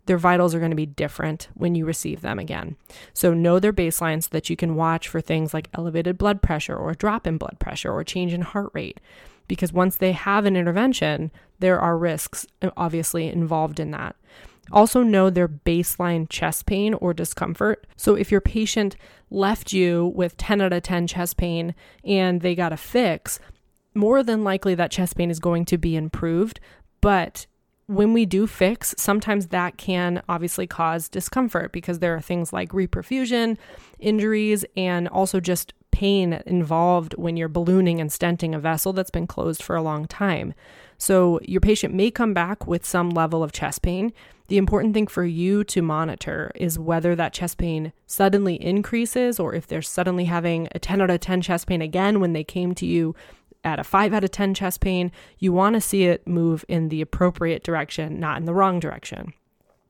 their 0.07 0.19
vitals 0.19 0.55
are 0.55 0.59
going 0.59 0.71
to 0.71 0.77
be 0.77 0.87
different 0.87 1.49
when 1.55 1.75
you 1.75 1.87
receive 1.87 2.21
them 2.21 2.39
again. 2.39 2.77
So 3.13 3.33
know 3.33 3.59
their 3.59 3.73
baseline 3.73 4.23
so 4.23 4.29
that 4.33 4.51
you 4.51 4.57
can 4.57 4.77
watch 4.77 5.09
for 5.09 5.21
things 5.21 5.55
like 5.55 5.71
elevated 5.75 6.19
blood 6.19 6.43
pressure 6.43 6.77
or 6.77 6.95
drop 6.95 7.27
in 7.27 7.39
blood 7.39 7.59
pressure 7.59 7.91
or 7.91 8.05
change 8.05 8.33
in 8.33 8.43
heart 8.43 8.71
rate. 8.75 9.01
Because 9.49 9.73
once 9.73 9.97
they 9.97 10.13
have 10.13 10.47
an 10.47 10.57
intervention, 10.57 11.31
there 11.59 11.81
are 11.81 11.99
risks 11.99 12.47
uh, 12.63 12.71
obviously 12.77 13.29
involved 13.29 13.79
in 13.79 13.91
that. 13.91 14.17
Also, 14.73 15.03
know 15.03 15.29
their 15.29 15.49
baseline 15.49 16.29
chest 16.29 16.65
pain 16.65 16.95
or 16.95 17.13
discomfort. 17.13 17.87
So, 17.97 18.15
if 18.15 18.31
your 18.33 18.41
patient 18.41 18.97
left 19.31 19.73
you 19.73 20.13
with 20.15 20.37
10 20.39 20.63
out 20.63 20.73
of 20.73 20.83
10 20.83 21.07
chest 21.07 21.37
pain 21.37 21.75
and 22.03 22.41
they 22.41 22.55
got 22.55 22.73
a 22.73 22.79
fix, 22.79 23.39
more 23.95 24.23
than 24.23 24.43
likely 24.43 24.75
that 24.75 24.91
chest 24.91 25.17
pain 25.17 25.31
is 25.31 25.39
going 25.39 25.67
to 25.67 25.79
be 25.79 25.97
improved, 25.97 26.61
but 27.01 27.47
when 27.87 28.15
we 28.15 28.25
do 28.25 28.47
fix, 28.47 28.95
sometimes 28.97 29.49
that 29.49 29.77
can 29.77 30.23
obviously 30.29 30.67
cause 30.67 31.09
discomfort 31.09 31.71
because 31.71 31.99
there 31.99 32.15
are 32.15 32.21
things 32.21 32.53
like 32.53 32.71
reperfusion, 32.71 33.59
injuries, 33.99 34.65
and 34.77 35.07
also 35.09 35.39
just 35.39 35.75
pain 35.95 36.43
involved 36.45 37.15
when 37.15 37.37
you're 37.37 37.49
ballooning 37.49 38.01
and 38.01 38.11
stenting 38.11 38.55
a 38.55 38.59
vessel 38.59 38.93
that's 38.93 39.13
been 39.13 39.29
closed 39.29 39.63
for 39.63 39.77
a 39.77 39.83
long 39.83 40.07
time. 40.07 40.53
So, 40.99 41.39
your 41.43 41.61
patient 41.61 41.95
may 41.95 42.11
come 42.11 42.35
back 42.35 42.67
with 42.67 42.85
some 42.85 43.11
level 43.11 43.45
of 43.45 43.53
chest 43.53 43.83
pain. 43.83 44.13
The 44.49 44.59
important 44.59 44.93
thing 44.93 45.07
for 45.07 45.25
you 45.25 45.63
to 45.65 45.83
monitor 45.83 46.51
is 46.57 46.79
whether 46.79 47.15
that 47.15 47.33
chest 47.33 47.59
pain 47.59 47.93
suddenly 48.07 48.63
increases 48.63 49.39
or 49.39 49.55
if 49.55 49.69
they're 49.69 49.83
suddenly 49.83 50.25
having 50.25 50.69
a 50.73 50.81
10 50.81 51.01
out 51.01 51.11
of 51.11 51.21
10 51.21 51.41
chest 51.43 51.69
pain 51.69 51.81
again 51.81 52.19
when 52.19 52.33
they 52.33 52.45
came 52.45 52.75
to 52.75 52.87
you 52.87 53.15
at 53.63 53.79
a 53.79 53.85
5 53.85 54.13
out 54.13 54.25
of 54.25 54.31
10 54.33 54.53
chest 54.53 54.81
pain, 54.81 55.13
you 55.39 55.53
want 55.53 55.75
to 55.75 55.81
see 55.81 56.05
it 56.05 56.27
move 56.27 56.65
in 56.69 56.89
the 56.89 57.01
appropriate 57.01 57.63
direction, 57.63 58.19
not 58.19 58.37
in 58.37 58.45
the 58.45 58.55
wrong 58.55 58.81
direction. 58.81 59.33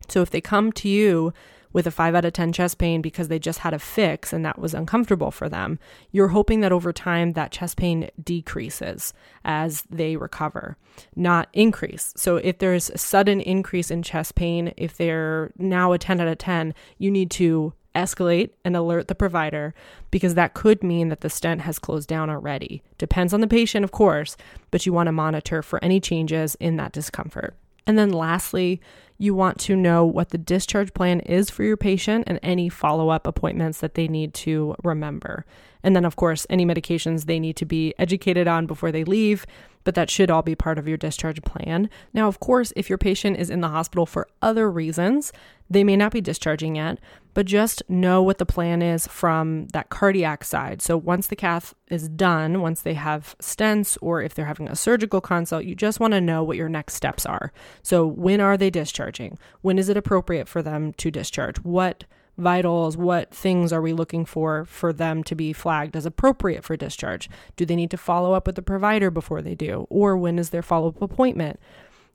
So 0.08 0.20
if 0.20 0.30
they 0.30 0.40
come 0.40 0.70
to 0.72 0.88
you 0.88 1.32
with 1.74 1.86
a 1.86 1.90
5 1.90 2.14
out 2.14 2.24
of 2.24 2.32
10 2.32 2.52
chest 2.54 2.78
pain 2.78 3.02
because 3.02 3.28
they 3.28 3.38
just 3.38 3.58
had 3.58 3.74
a 3.74 3.78
fix 3.78 4.32
and 4.32 4.46
that 4.46 4.58
was 4.58 4.72
uncomfortable 4.72 5.30
for 5.30 5.50
them, 5.50 5.78
you're 6.10 6.28
hoping 6.28 6.60
that 6.60 6.72
over 6.72 6.92
time 6.92 7.34
that 7.34 7.50
chest 7.50 7.76
pain 7.76 8.08
decreases 8.22 9.12
as 9.44 9.82
they 9.90 10.16
recover, 10.16 10.78
not 11.14 11.48
increase. 11.52 12.14
So 12.16 12.36
if 12.36 12.58
there's 12.58 12.88
a 12.88 12.96
sudden 12.96 13.40
increase 13.40 13.90
in 13.90 14.02
chest 14.02 14.36
pain, 14.36 14.72
if 14.78 14.96
they're 14.96 15.52
now 15.58 15.92
a 15.92 15.98
10 15.98 16.20
out 16.20 16.28
of 16.28 16.38
10, 16.38 16.72
you 16.96 17.10
need 17.10 17.30
to 17.32 17.74
escalate 17.94 18.50
and 18.64 18.76
alert 18.76 19.08
the 19.08 19.14
provider 19.14 19.74
because 20.10 20.34
that 20.34 20.54
could 20.54 20.82
mean 20.82 21.08
that 21.08 21.20
the 21.20 21.30
stent 21.30 21.60
has 21.62 21.78
closed 21.78 22.08
down 22.08 22.30
already. 22.30 22.82
Depends 22.98 23.32
on 23.32 23.40
the 23.40 23.46
patient, 23.46 23.84
of 23.84 23.92
course, 23.92 24.36
but 24.70 24.86
you 24.86 24.92
want 24.92 25.06
to 25.08 25.12
monitor 25.12 25.62
for 25.62 25.82
any 25.82 26.00
changes 26.00 26.54
in 26.56 26.76
that 26.76 26.92
discomfort. 26.92 27.56
And 27.86 27.98
then 27.98 28.10
lastly, 28.10 28.80
you 29.18 29.34
want 29.34 29.58
to 29.60 29.76
know 29.76 30.04
what 30.04 30.30
the 30.30 30.38
discharge 30.38 30.92
plan 30.92 31.20
is 31.20 31.50
for 31.50 31.62
your 31.62 31.76
patient 31.76 32.24
and 32.26 32.40
any 32.42 32.68
follow 32.68 33.10
up 33.10 33.26
appointments 33.26 33.80
that 33.80 33.94
they 33.94 34.08
need 34.08 34.34
to 34.34 34.74
remember. 34.82 35.44
And 35.82 35.94
then, 35.94 36.04
of 36.04 36.16
course, 36.16 36.46
any 36.50 36.66
medications 36.66 37.26
they 37.26 37.38
need 37.38 37.56
to 37.56 37.64
be 37.64 37.94
educated 37.98 38.48
on 38.48 38.66
before 38.66 38.90
they 38.90 39.04
leave, 39.04 39.46
but 39.84 39.94
that 39.94 40.10
should 40.10 40.30
all 40.30 40.42
be 40.42 40.54
part 40.54 40.78
of 40.78 40.88
your 40.88 40.96
discharge 40.96 41.42
plan. 41.42 41.90
Now, 42.12 42.26
of 42.26 42.40
course, 42.40 42.72
if 42.74 42.88
your 42.88 42.98
patient 42.98 43.36
is 43.36 43.50
in 43.50 43.60
the 43.60 43.68
hospital 43.68 44.06
for 44.06 44.26
other 44.42 44.70
reasons, 44.70 45.30
they 45.68 45.84
may 45.84 45.96
not 45.96 46.12
be 46.12 46.20
discharging 46.20 46.76
yet, 46.76 46.98
but 47.32 47.46
just 47.46 47.82
know 47.88 48.22
what 48.22 48.38
the 48.38 48.46
plan 48.46 48.80
is 48.80 49.06
from 49.08 49.66
that 49.68 49.90
cardiac 49.90 50.44
side. 50.44 50.80
So 50.80 50.96
once 50.96 51.26
the 51.26 51.36
cath 51.36 51.74
is 51.88 52.08
done, 52.08 52.60
once 52.60 52.82
they 52.82 52.94
have 52.94 53.34
stents 53.40 53.98
or 54.00 54.22
if 54.22 54.34
they're 54.34 54.44
having 54.44 54.68
a 54.68 54.76
surgical 54.76 55.20
consult, 55.20 55.64
you 55.64 55.74
just 55.74 56.00
want 56.00 56.12
to 56.12 56.20
know 56.20 56.44
what 56.44 56.56
your 56.56 56.68
next 56.68 56.94
steps 56.94 57.26
are. 57.26 57.52
So 57.82 58.06
when 58.06 58.40
are 58.40 58.56
they 58.56 58.70
discharging? 58.70 59.38
When 59.62 59.78
is 59.78 59.88
it 59.88 59.96
appropriate 59.96 60.48
for 60.48 60.62
them 60.62 60.92
to 60.94 61.10
discharge? 61.10 61.58
What 61.58 62.04
vitals, 62.36 62.96
what 62.96 63.32
things 63.32 63.72
are 63.72 63.82
we 63.82 63.92
looking 63.92 64.24
for 64.24 64.64
for 64.64 64.92
them 64.92 65.22
to 65.24 65.34
be 65.34 65.52
flagged 65.52 65.96
as 65.96 66.06
appropriate 66.06 66.64
for 66.64 66.76
discharge? 66.76 67.28
Do 67.56 67.64
they 67.64 67.76
need 67.76 67.90
to 67.90 67.96
follow 67.96 68.32
up 68.32 68.46
with 68.46 68.56
the 68.56 68.62
provider 68.62 69.10
before 69.10 69.42
they 69.42 69.54
do? 69.54 69.86
Or 69.90 70.16
when 70.16 70.38
is 70.38 70.50
their 70.50 70.62
follow 70.62 70.88
up 70.88 71.02
appointment? 71.02 71.58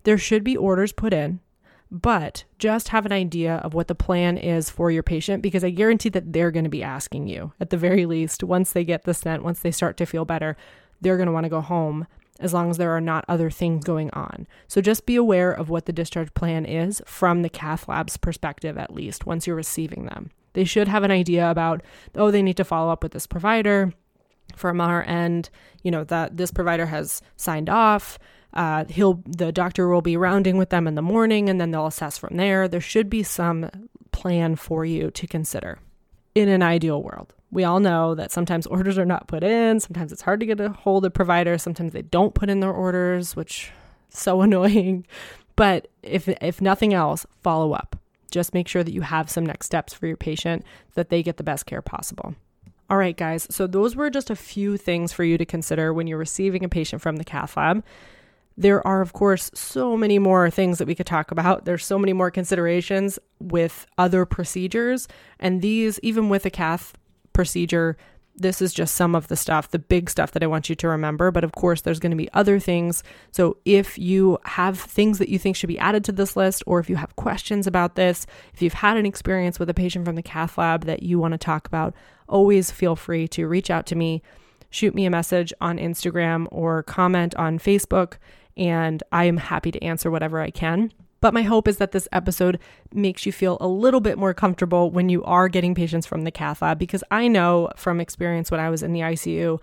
There 0.04 0.18
should 0.18 0.44
be 0.44 0.56
orders 0.56 0.94
put 0.94 1.14
in 1.14 1.40
but 1.92 2.44
just 2.60 2.90
have 2.90 3.06
an 3.06 3.12
idea 3.12 3.56
of 3.58 3.74
what 3.74 3.88
the 3.88 3.96
plan 3.96 4.38
is 4.38 4.70
for 4.70 4.92
your 4.92 5.04
patient 5.04 5.42
because 5.42 5.64
I 5.64 5.72
guarantee 5.72 6.10
that 6.10 6.34
they're 6.34 6.52
going 6.52 6.66
to 6.66 6.70
be 6.70 6.84
asking 6.84 7.28
you 7.28 7.54
at 7.60 7.72
the 7.72 7.78
very 7.78 8.06
least 8.06 8.44
once 8.44 8.72
they 8.72 8.84
get 8.84 9.04
the 9.04 9.14
stent, 9.14 9.44
once 9.44 9.60
they 9.60 9.72
start 9.72 9.98
to 9.98 10.06
feel 10.06 10.26
better, 10.26 10.56
they're 11.02 11.18
going 11.18 11.28
to 11.28 11.34
want 11.34 11.46
to 11.46 11.50
go 11.50 11.62
home 11.62 12.06
as 12.40 12.54
long 12.54 12.70
as 12.70 12.78
there 12.78 12.92
are 12.92 13.02
not 13.02 13.26
other 13.28 13.50
things 13.50 13.84
going 13.84 14.10
on. 14.12 14.48
So 14.68 14.82
just 14.82 15.06
be 15.06 15.16
aware 15.16 15.52
of 15.52 15.70
what 15.70 15.86
the 15.86 15.94
discharge 15.94 16.34
plan 16.34 16.66
is 16.66 17.02
from 17.06 17.42
the 17.42 17.50
cath 17.50 17.88
lab's 17.88 18.18
perspective, 18.18 18.78
at 18.78 18.94
least 18.94 19.26
once 19.26 19.46
you're 19.46 19.56
receiving 19.56 20.06
them. 20.06 20.32
They 20.54 20.64
should 20.64 20.88
have 20.88 21.04
an 21.04 21.12
idea 21.12 21.50
about, 21.50 21.82
oh, 22.16 22.32
they 22.32 22.42
need 22.42 22.58
to 22.58 22.64
follow 22.64 22.92
up 22.92 23.04
with 23.04 23.12
this 23.12 23.28
provider 23.28 23.94
from 24.56 24.82
our 24.82 25.04
end, 25.04 25.50
you 25.84 25.92
know, 25.92 26.04
that 26.06 26.38
this 26.38 26.52
provider 26.52 26.86
has 26.88 27.22
signed 27.36 27.70
off 27.70 28.18
uh, 28.54 28.86
he'll 28.86 29.22
the 29.26 29.52
doctor 29.52 29.88
will 29.88 30.02
be 30.02 30.18
rounding 30.18 30.58
with 30.58 30.70
them 30.70 30.88
in 30.88 30.96
the 30.96 31.02
morning, 31.02 31.50
and 31.50 31.60
then 31.60 31.72
they'll 31.72 31.88
assess 31.88 32.18
from 32.18 32.38
there. 32.38 32.68
There 32.68 32.82
should 32.82 33.10
be 33.10 33.24
some 33.24 33.70
plan 34.12 34.56
for 34.56 34.86
you 34.86 35.12
to 35.12 35.28
consider. 35.28 35.80
In 36.36 36.50
an 36.50 36.62
ideal 36.62 37.02
world, 37.02 37.34
we 37.52 37.64
all 37.64 37.80
know 37.80 38.16
that 38.16 38.32
sometimes 38.32 38.68
orders 38.68 38.98
are 38.98 39.06
not 39.06 39.28
put 39.28 39.44
in. 39.44 39.80
Sometimes 39.80 40.12
it's 40.12 40.22
hard 40.22 40.40
to 40.40 40.46
get 40.46 40.60
a 40.60 40.70
hold 40.70 41.06
of 41.06 41.14
providers. 41.14 41.64
Sometimes 41.64 41.94
they 41.94 42.02
don't 42.02 42.36
put 42.36 42.50
in 42.50 42.60
their 42.60 42.72
orders, 42.72 43.36
which 43.36 43.72
so 44.10 44.42
annoying. 44.42 45.06
But 45.56 45.88
if 46.04 46.28
if 46.28 46.62
nothing 46.62 46.94
else, 46.94 47.26
follow 47.44 47.74
up. 47.74 47.96
Just 48.32 48.54
make 48.54 48.68
sure 48.68 48.84
that 48.84 48.94
you 48.94 49.02
have 49.02 49.30
some 49.30 49.46
next 49.46 49.66
steps 49.66 49.94
for 49.94 50.06
your 50.06 50.18
patient 50.18 50.64
that 50.94 51.10
they 51.10 51.24
get 51.24 51.38
the 51.38 51.44
best 51.44 51.66
care 51.66 51.82
possible. 51.82 52.36
All 52.90 52.98
right, 52.98 53.16
guys. 53.16 53.48
So 53.52 53.68
those 53.68 53.96
were 53.96 54.10
just 54.10 54.30
a 54.30 54.36
few 54.36 54.78
things 54.78 55.14
for 55.14 55.24
you 55.24 55.38
to 55.38 55.46
consider 55.46 55.94
when 55.94 56.08
you're 56.08 56.18
receiving 56.18 56.64
a 56.64 56.70
patient 56.70 57.02
from 57.02 57.18
the 57.18 57.24
cath 57.24 57.56
lab. 57.56 57.84
There 58.60 58.86
are, 58.86 59.02
of 59.02 59.14
course, 59.14 59.50
so 59.54 59.96
many 59.96 60.20
more 60.20 60.50
things 60.50 60.80
that 60.80 60.88
we 60.88 60.94
could 60.94 61.06
talk 61.06 61.32
about. 61.32 61.64
There's 61.64 61.86
so 61.86 61.98
many 61.98 62.12
more 62.12 62.30
considerations 62.30 63.18
with 63.40 63.88
other 63.98 64.26
procedures. 64.26 65.08
And 65.40 65.62
these, 65.62 65.98
even 66.04 66.28
with 66.28 66.46
a 66.46 66.50
cath 66.50 66.94
procedure, 67.32 67.96
this 68.36 68.62
is 68.62 68.74
just 68.74 68.96
some 68.96 69.16
of 69.16 69.30
the 69.30 69.38
stuff, 69.38 69.72
the 69.72 69.80
big 69.80 70.10
stuff 70.10 70.34
that 70.34 70.44
I 70.44 70.48
want 70.48 70.68
you 70.68 70.76
to 70.76 70.90
remember. 70.90 71.32
But 71.32 71.46
of 71.46 71.54
course, 71.54 71.80
there's 71.80 72.00
going 72.00 72.12
to 72.12 72.18
be 72.18 72.30
other 72.34 72.60
things. 72.60 73.02
So 73.32 73.56
if 73.64 73.98
you 73.98 74.38
have 74.44 74.78
things 74.78 75.20
that 75.20 75.30
you 75.30 75.40
think 75.40 75.56
should 75.56 75.68
be 75.68 75.80
added 75.80 76.04
to 76.04 76.12
this 76.12 76.36
list, 76.36 76.62
or 76.68 76.82
if 76.82 76.90
you 76.90 76.98
have 76.98 77.16
questions 77.16 77.66
about 77.66 77.96
this, 77.96 78.28
if 78.54 78.62
you've 78.62 78.74
had 78.74 78.98
an 78.98 79.06
experience 79.06 79.58
with 79.58 79.70
a 79.70 79.74
patient 79.74 80.04
from 80.04 80.16
the 80.16 80.22
cath 80.22 80.58
lab 80.58 80.84
that 80.84 81.02
you 81.02 81.18
want 81.18 81.32
to 81.32 81.38
talk 81.38 81.66
about, 81.66 81.94
always 82.28 82.72
feel 82.72 82.98
free 82.98 83.26
to 83.30 83.48
reach 83.48 83.70
out 83.70 83.86
to 83.86 83.96
me, 83.96 84.22
shoot 84.70 84.94
me 84.94 85.06
a 85.06 85.10
message 85.10 85.54
on 85.62 85.78
Instagram, 85.78 86.46
or 86.52 86.84
comment 86.84 87.34
on 87.36 87.58
Facebook 87.58 88.18
and 88.60 89.02
I 89.12 89.24
am 89.24 89.38
happy 89.38 89.72
to 89.72 89.84
answer 89.84 90.12
whatever 90.12 90.42
I 90.42 90.52
can. 90.52 90.92
But 91.22 91.34
my 91.34 91.42
hope 91.42 91.68
is 91.68 91.78
that 91.78 91.92
this 91.92 92.08
episode 92.12 92.60
makes 92.94 93.26
you 93.26 93.32
feel 93.32 93.58
a 93.60 93.68
little 93.68 94.00
bit 94.00 94.18
more 94.18 94.34
comfortable 94.34 94.92
when 94.92 95.10
you 95.10 95.24
are 95.24 95.50
getting 95.50 95.74
patients 95.76 96.06
from 96.06 96.24
the 96.24 96.32
cath 96.32 96.62
lab 96.62 96.78
because 96.78 97.04
I 97.10 97.28
know 97.28 97.70
from 97.76 98.00
experience 98.00 98.52
when 98.52 98.60
I 98.60 98.70
was 98.70 98.84
in 98.84 98.94
the 98.94 99.02
ICU, 99.02 99.60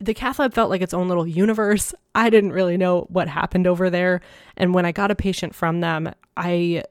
the 0.00 0.14
cath 0.14 0.38
lab 0.38 0.54
felt 0.54 0.70
like 0.70 0.80
its 0.80 0.94
own 0.94 1.08
little 1.08 1.26
universe. 1.26 1.94
I 2.14 2.30
didn't 2.30 2.52
really 2.52 2.76
know 2.76 3.02
what 3.10 3.28
happened 3.28 3.66
over 3.66 3.90
there. 3.90 4.20
And 4.56 4.72
when 4.72 4.86
I 4.86 4.92
got 4.92 5.10
a 5.10 5.14
patient 5.14 5.54
from 5.54 5.80
them, 5.80 6.12
I 6.36 6.84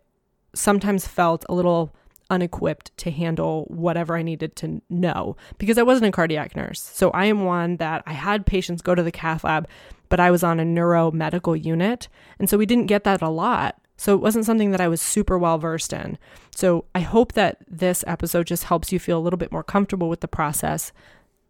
sometimes 0.54 1.08
felt 1.08 1.46
a 1.50 1.54
little 1.54 1.96
unequipped 2.30 2.96
to 2.98 3.12
handle 3.12 3.66
whatever 3.66 4.18
I 4.18 4.24
needed 4.24 4.56
to 4.58 4.82
know 4.90 5.38
because 5.58 5.78
I 5.78 5.84
wasn't 5.84 6.08
a 6.08 6.12
cardiac 6.12 6.56
nurse. 6.56 6.82
So 6.82 7.12
I 7.12 7.26
am 7.26 7.44
one 7.44 7.78
that 7.78 8.04
I 8.06 8.14
had 8.14 8.46
patients 8.46 8.82
go 8.82 8.96
to 8.96 9.04
the 9.04 9.12
cath 9.12 9.44
lab 9.44 9.68
but 10.10 10.20
I 10.20 10.32
was 10.32 10.44
on 10.44 10.60
a 10.60 10.66
neuro 10.66 11.12
medical 11.12 11.56
unit. 11.56 12.08
And 12.40 12.50
so 12.50 12.58
we 12.58 12.66
didn't 12.66 12.88
get 12.88 13.04
that 13.04 13.22
a 13.22 13.30
lot 13.30 13.82
So 13.98 14.14
it 14.14 14.22
wasn't 14.22 14.46
something 14.46 14.72
that 14.72 14.82
I 14.82 14.88
was 14.88 15.02
super 15.02 15.38
well 15.38 15.58
versed 15.58 15.94
in. 15.94 16.18
So 16.54 16.86
I 16.94 17.00
hope 17.00 17.34
that 17.34 17.58
this 17.68 18.04
episode 18.08 18.48
just 18.48 18.66
helps 18.66 18.92
you 18.92 19.00
feel 19.00 19.18
a 19.18 19.22
little 19.22 19.38
bit 19.38 19.52
more 19.52 19.64
comfortable 19.64 20.10
with 20.10 20.20
the 20.20 20.28
process, 20.28 20.92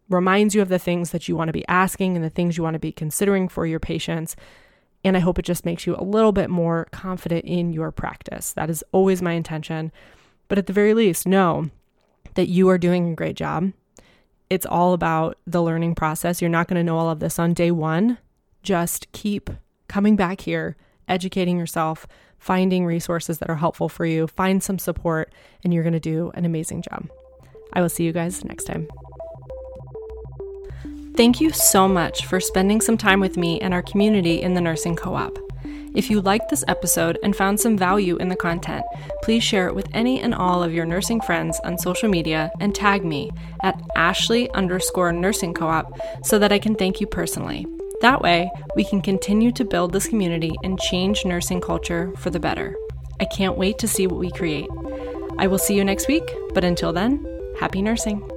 reminds 0.08 0.54
you 0.54 0.62
of 0.62 0.68
the 0.68 0.78
things 0.78 1.10
that 1.10 1.28
you 1.28 1.36
want 1.36 1.48
to 1.48 1.52
be 1.52 1.66
asking 1.66 2.14
and 2.14 2.24
the 2.24 2.30
things 2.30 2.56
you 2.56 2.62
want 2.62 2.74
to 2.74 2.80
be 2.80 2.92
considering 2.92 3.48
for 3.48 3.66
your 3.66 3.80
patients. 3.80 4.36
And 5.04 5.16
I 5.16 5.20
hope 5.20 5.38
it 5.38 5.44
just 5.44 5.64
makes 5.64 5.86
you 5.86 5.96
a 5.96 6.04
little 6.04 6.32
bit 6.32 6.50
more 6.50 6.86
confident 6.92 7.44
in 7.44 7.72
your 7.72 7.90
practice. 7.90 8.52
That 8.52 8.70
is 8.70 8.84
always 8.92 9.22
my 9.22 9.32
intention. 9.32 9.92
But 10.48 10.58
at 10.58 10.66
the 10.66 10.72
very 10.72 10.94
least, 10.94 11.26
know 11.26 11.70
that 12.34 12.48
you 12.48 12.68
are 12.68 12.78
doing 12.78 13.10
a 13.10 13.16
great 13.16 13.36
job. 13.36 13.72
It's 14.48 14.66
all 14.66 14.92
about 14.92 15.38
the 15.46 15.62
learning 15.62 15.96
process. 15.96 16.40
You're 16.40 16.50
not 16.50 16.68
going 16.68 16.76
to 16.76 16.84
know 16.84 16.98
all 16.98 17.10
of 17.10 17.18
this 17.18 17.38
on 17.40 17.54
day 17.54 17.72
one. 17.72 18.18
Just 18.66 19.12
keep 19.12 19.48
coming 19.86 20.16
back 20.16 20.40
here, 20.40 20.76
educating 21.06 21.56
yourself, 21.56 22.04
finding 22.36 22.84
resources 22.84 23.38
that 23.38 23.48
are 23.48 23.54
helpful 23.54 23.88
for 23.88 24.04
you, 24.04 24.26
find 24.26 24.60
some 24.60 24.80
support, 24.80 25.32
and 25.62 25.72
you're 25.72 25.84
going 25.84 25.92
to 25.92 26.00
do 26.00 26.32
an 26.34 26.44
amazing 26.44 26.82
job. 26.82 27.08
I 27.74 27.80
will 27.80 27.88
see 27.88 28.02
you 28.02 28.10
guys 28.10 28.44
next 28.44 28.64
time. 28.64 28.88
Thank 31.14 31.40
you 31.40 31.50
so 31.52 31.86
much 31.86 32.26
for 32.26 32.40
spending 32.40 32.80
some 32.80 32.98
time 32.98 33.20
with 33.20 33.36
me 33.36 33.60
and 33.60 33.72
our 33.72 33.82
community 33.82 34.42
in 34.42 34.54
the 34.54 34.60
Nursing 34.60 34.96
Co 34.96 35.14
op. 35.14 35.38
If 35.94 36.10
you 36.10 36.20
liked 36.20 36.48
this 36.48 36.64
episode 36.66 37.20
and 37.22 37.36
found 37.36 37.60
some 37.60 37.78
value 37.78 38.16
in 38.16 38.30
the 38.30 38.36
content, 38.36 38.84
please 39.22 39.44
share 39.44 39.68
it 39.68 39.76
with 39.76 39.86
any 39.94 40.20
and 40.20 40.34
all 40.34 40.64
of 40.64 40.74
your 40.74 40.86
nursing 40.86 41.20
friends 41.20 41.60
on 41.62 41.78
social 41.78 42.08
media 42.08 42.50
and 42.58 42.74
tag 42.74 43.04
me 43.04 43.30
at 43.62 43.80
Ashley 43.94 44.50
underscore 44.50 45.12
nursing 45.12 45.54
co 45.54 45.68
op 45.68 45.96
so 46.24 46.36
that 46.40 46.50
I 46.50 46.58
can 46.58 46.74
thank 46.74 47.00
you 47.00 47.06
personally. 47.06 47.64
That 48.02 48.20
way, 48.20 48.50
we 48.74 48.84
can 48.84 49.00
continue 49.00 49.52
to 49.52 49.64
build 49.64 49.92
this 49.92 50.06
community 50.06 50.52
and 50.62 50.78
change 50.78 51.24
nursing 51.24 51.60
culture 51.60 52.12
for 52.18 52.30
the 52.30 52.40
better. 52.40 52.76
I 53.20 53.24
can't 53.24 53.56
wait 53.56 53.78
to 53.78 53.88
see 53.88 54.06
what 54.06 54.20
we 54.20 54.30
create. 54.30 54.68
I 55.38 55.46
will 55.46 55.58
see 55.58 55.74
you 55.74 55.84
next 55.84 56.06
week, 56.06 56.30
but 56.52 56.64
until 56.64 56.92
then, 56.92 57.24
happy 57.58 57.80
nursing. 57.80 58.35